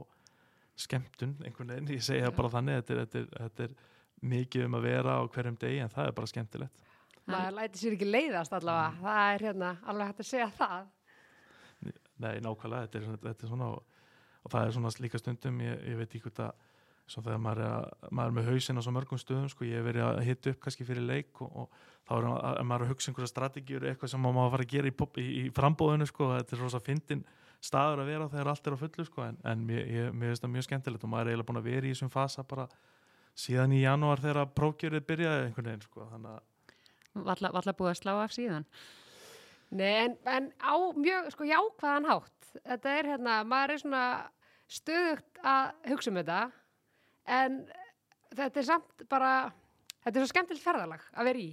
skemmtun 0.77 1.37
einhvern 1.41 1.73
veginn, 1.73 1.95
ég 1.97 2.03
segja 2.05 2.29
bara 2.37 2.51
þannig 2.53 2.83
þetta 2.83 2.93
er, 2.93 2.99
þetta, 3.05 3.21
er, 3.23 3.47
þetta 3.47 3.65
er 3.65 4.27
mikið 4.27 4.67
um 4.67 4.77
að 4.77 4.85
vera 4.85 5.15
á 5.17 5.21
hverjum 5.33 5.57
degi 5.61 5.81
en 5.81 5.93
það 5.93 6.11
er 6.11 6.19
bara 6.19 6.29
skemmtilegt. 6.29 6.85
Maður 7.27 7.57
læti 7.57 7.81
sér 7.81 7.95
ekki 7.97 8.07
leiðast 8.07 8.53
allavega, 8.55 9.01
það 9.01 9.33
er 9.33 9.43
hérna 9.49 9.71
alveg 9.83 10.11
hægt 10.11 10.21
að 10.23 10.29
segja 10.29 10.47
það. 10.55 10.85
Nei, 12.23 12.39
nákvæmlega, 12.41 12.87
þetta 12.87 12.99
er, 12.99 13.05
svona- 13.07 13.21
þetta 13.27 13.45
er 13.45 13.51
svona 13.51 13.67
og, 13.75 13.83
og 14.43 14.51
það 14.53 14.65
er 14.67 14.71
svona 14.77 14.91
líka 15.03 15.19
stundum 15.21 15.59
ég, 15.61 15.83
ég 15.91 15.99
veit 15.99 16.09
ekki 16.09 16.23
hvort 16.27 16.39
að 16.47 16.65
svo 17.07 17.21
þegar 17.23 17.39
maður 17.39 17.61
er, 17.63 17.73
að, 17.77 18.07
maður 18.11 18.31
er 18.31 18.35
með 18.35 18.47
hausinn 18.51 18.79
á 18.79 18.81
svo 18.83 18.91
mörgum 18.91 19.19
stöðum 19.21 19.51
sko, 19.53 19.63
ég 19.63 19.77
hef 19.79 19.85
verið 19.87 20.03
að 20.03 20.17
hitta 20.27 20.51
upp 20.51 20.57
kannski 20.65 20.83
fyrir 20.89 21.05
leik 21.07 21.39
og, 21.45 21.53
og 21.61 21.69
þá 22.07 22.11
er 22.17 22.25
að, 22.27 22.39
að 22.49 22.65
maður 22.67 22.83
að 22.83 22.91
hugsa 22.91 23.11
einhverja 23.11 23.31
strategíur 23.31 23.85
eitthvað 23.87 24.11
sem 24.11 24.25
maður 24.25 24.51
fara 24.57 24.65
að 24.67 24.73
gera 24.73 24.89
í, 24.91 24.95
pop, 24.99 25.19
í, 25.23 25.27
í 25.39 25.43
frambóðinu 25.55 26.07
sko, 26.09 26.27
þetta 26.35 26.57
er 26.57 26.61
rosa 26.65 26.81
fyndin 26.83 27.23
staður 27.63 28.03
að 28.03 28.11
vera 28.11 28.27
þegar 28.33 28.51
allt 28.51 28.67
er 28.67 28.75
á 28.75 28.81
fullu 28.83 29.05
sko, 29.07 29.23
en, 29.23 29.39
en 29.47 29.63
mér, 29.69 29.81
ég, 29.87 30.11
mér 30.13 30.33
finnst 30.33 30.43
það 30.43 30.53
mjög 30.57 30.67
skemmtilegt 30.67 31.07
og 31.07 31.13
maður 31.13 31.29
er 31.29 31.31
eiginlega 31.31 31.47
búin 31.47 31.61
að 31.61 31.69
vera 31.71 31.87
í 31.87 31.93
þessum 31.95 32.11
fasa 32.13 32.43
bara 32.51 32.67
síðan 33.37 33.73
í 33.77 33.81
janúar 33.85 34.21
þegar 34.27 34.51
prókjörið 34.59 35.07
byrjaði 35.07 35.47
einhvern 35.47 35.71
veginn 35.71 35.87
sko, 35.87 36.09
valla 37.55 37.73
búið 37.79 37.93
að 37.93 37.99
slá 38.01 38.13
af 38.21 38.35
síðan. 38.35 38.67
Nei, 39.75 39.93
en, 40.05 40.15
en 40.31 40.49
á 40.63 40.73
mjög 40.95 41.31
sko 41.33 41.47
jákvæðan 41.47 42.07
hátt. 42.07 42.49
Þetta 42.63 42.93
er 42.95 43.09
hérna, 43.11 43.37
maður 43.47 43.73
er 43.73 43.81
svona 43.81 44.03
stöðugt 44.71 45.41
að 45.43 45.91
hugsa 45.91 46.11
um 46.11 46.19
þetta 46.21 46.39
en 47.37 47.57
þetta 48.37 48.61
er 48.61 48.67
samt 48.67 49.03
bara, 49.11 49.31
þetta 50.05 50.13
er 50.13 50.23
svo 50.23 50.31
skemmtilegt 50.31 50.63
ferðalag 50.63 51.03
að 51.13 51.29
vera 51.29 51.43
í. 51.43 51.49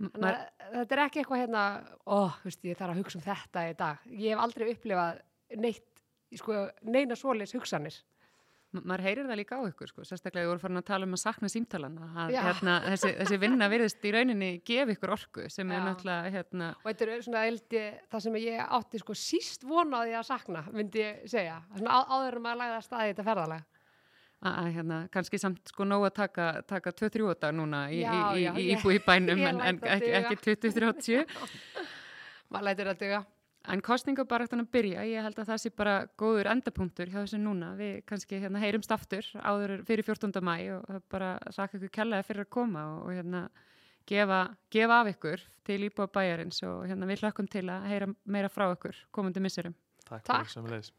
Þannig 0.00 0.28
að 0.28 0.76
þetta 0.76 0.96
er 0.96 1.02
ekki 1.04 1.20
eitthvað 1.20 1.42
hérna, 1.42 1.64
ó, 2.08 2.18
veist, 2.44 2.62
ég 2.64 2.78
þarf 2.78 2.94
að 2.94 3.00
hugsa 3.02 3.18
um 3.18 3.24
þetta 3.24 3.64
í 3.68 3.74
dag. 3.80 4.06
Ég 4.08 4.32
hef 4.32 4.44
aldrei 4.44 4.70
upplifað 4.72 5.20
neitt, 5.60 6.04
sko, 6.40 6.60
neina 6.88 7.18
svoleiðs 7.18 7.56
hugsanir. 7.56 7.98
Ma- 8.70 8.82
maður 8.86 9.02
heyrir 9.02 9.26
það 9.26 9.38
líka 9.40 9.56
á 9.58 9.62
ykkur 9.66 9.88
sko, 9.90 10.04
sérstaklega 10.06 10.44
ég 10.46 10.50
voru 10.52 10.60
farin 10.62 10.78
að 10.78 10.84
tala 10.86 11.06
um 11.08 11.14
að 11.16 11.20
sakna 11.24 11.48
símtalana 11.50 12.10
að 12.22 12.36
hérna, 12.36 12.74
þessi, 12.84 13.08
þessi 13.18 13.38
vinna 13.42 13.66
virðist 13.72 14.04
í 14.06 14.12
rauninni 14.14 14.50
gefa 14.62 14.94
ykkur 14.94 15.12
orku 15.16 15.46
sem 15.50 15.72
er 15.74 15.80
Já. 15.80 15.84
náttúrulega 15.88 16.30
hérna, 16.36 16.68
Og 16.84 16.86
þetta 16.92 17.08
er 17.16 17.24
svona 17.26 17.42
eldi, 17.50 17.82
það 18.12 18.22
sem 18.26 18.38
ég 18.44 18.62
átti 18.78 19.00
sko 19.02 19.16
síst 19.18 19.66
vonaði 19.66 20.14
að 20.14 20.28
sakna, 20.30 20.62
myndi 20.70 21.02
ég 21.02 21.26
segja. 21.32 21.56
Svona 21.74 21.98
á, 21.98 22.00
áður 22.14 22.38
um 22.38 22.46
að 22.52 22.60
lagða 22.62 22.78
staði 22.86 23.10
þetta 23.10 23.26
ferðalag. 23.32 23.66
að, 24.40 24.70
hérna, 24.76 25.00
kannski 25.12 25.38
samt 25.42 25.68
sko 25.68 25.84
nóg 25.84 26.06
að 26.06 26.14
taka, 26.20 26.46
taka 26.62 26.92
2-3 26.96 27.34
dag 27.42 27.52
núna 27.58 27.82
í, 27.90 28.00
Já, 28.00 28.14
í, 28.38 28.46
í, 28.70 28.78
í 28.78 28.98
bænum 29.04 29.42
en, 29.50 29.60
en 29.60 29.82
ekki, 29.82 30.06
duga. 30.06 30.22
ekki 30.22 30.36
20-30 30.46 31.26
Maður 32.50 32.64
lætur 32.70 32.88
að 32.94 33.02
duga. 33.02 33.20
En 33.68 33.82
kostningabaraktan 33.84 34.62
að 34.64 34.70
byrja, 34.72 35.04
ég 35.08 35.24
held 35.24 35.40
að 35.40 35.50
það 35.50 35.62
sé 35.62 35.72
bara 35.76 35.96
góður 36.20 36.50
endapunktur 36.54 37.10
hjá 37.12 37.18
þessu 37.20 37.40
núna 37.42 37.74
við 37.78 38.00
kannski 38.08 38.40
hérna 38.40 38.62
heyrumst 38.62 38.92
aftur 38.94 39.26
áður 39.36 39.80
fyrir 39.88 40.06
14. 40.06 40.40
mæ 40.44 40.54
og 40.78 41.02
bara 41.12 41.34
saka 41.52 41.76
ykkur 41.76 41.92
kjallaði 41.98 42.28
fyrir 42.30 42.46
að 42.46 42.54
koma 42.56 42.86
og, 42.94 43.02
og 43.04 43.18
hérna 43.18 43.42
gefa, 44.08 44.40
gefa 44.72 45.02
af 45.02 45.12
ykkur 45.12 45.44
til 45.68 45.80
íbúa 45.90 46.08
bæjarins 46.12 46.62
og 46.68 46.86
hérna 46.88 47.10
við 47.10 47.24
hlökkum 47.24 47.50
til 47.52 47.66
að 47.68 47.90
heyra 47.92 48.10
meira 48.24 48.52
frá 48.52 48.70
ykkur 48.72 49.04
komandi 49.12 49.44
missurum 49.44 49.76
takk, 50.08 50.24
Takk. 50.24 50.90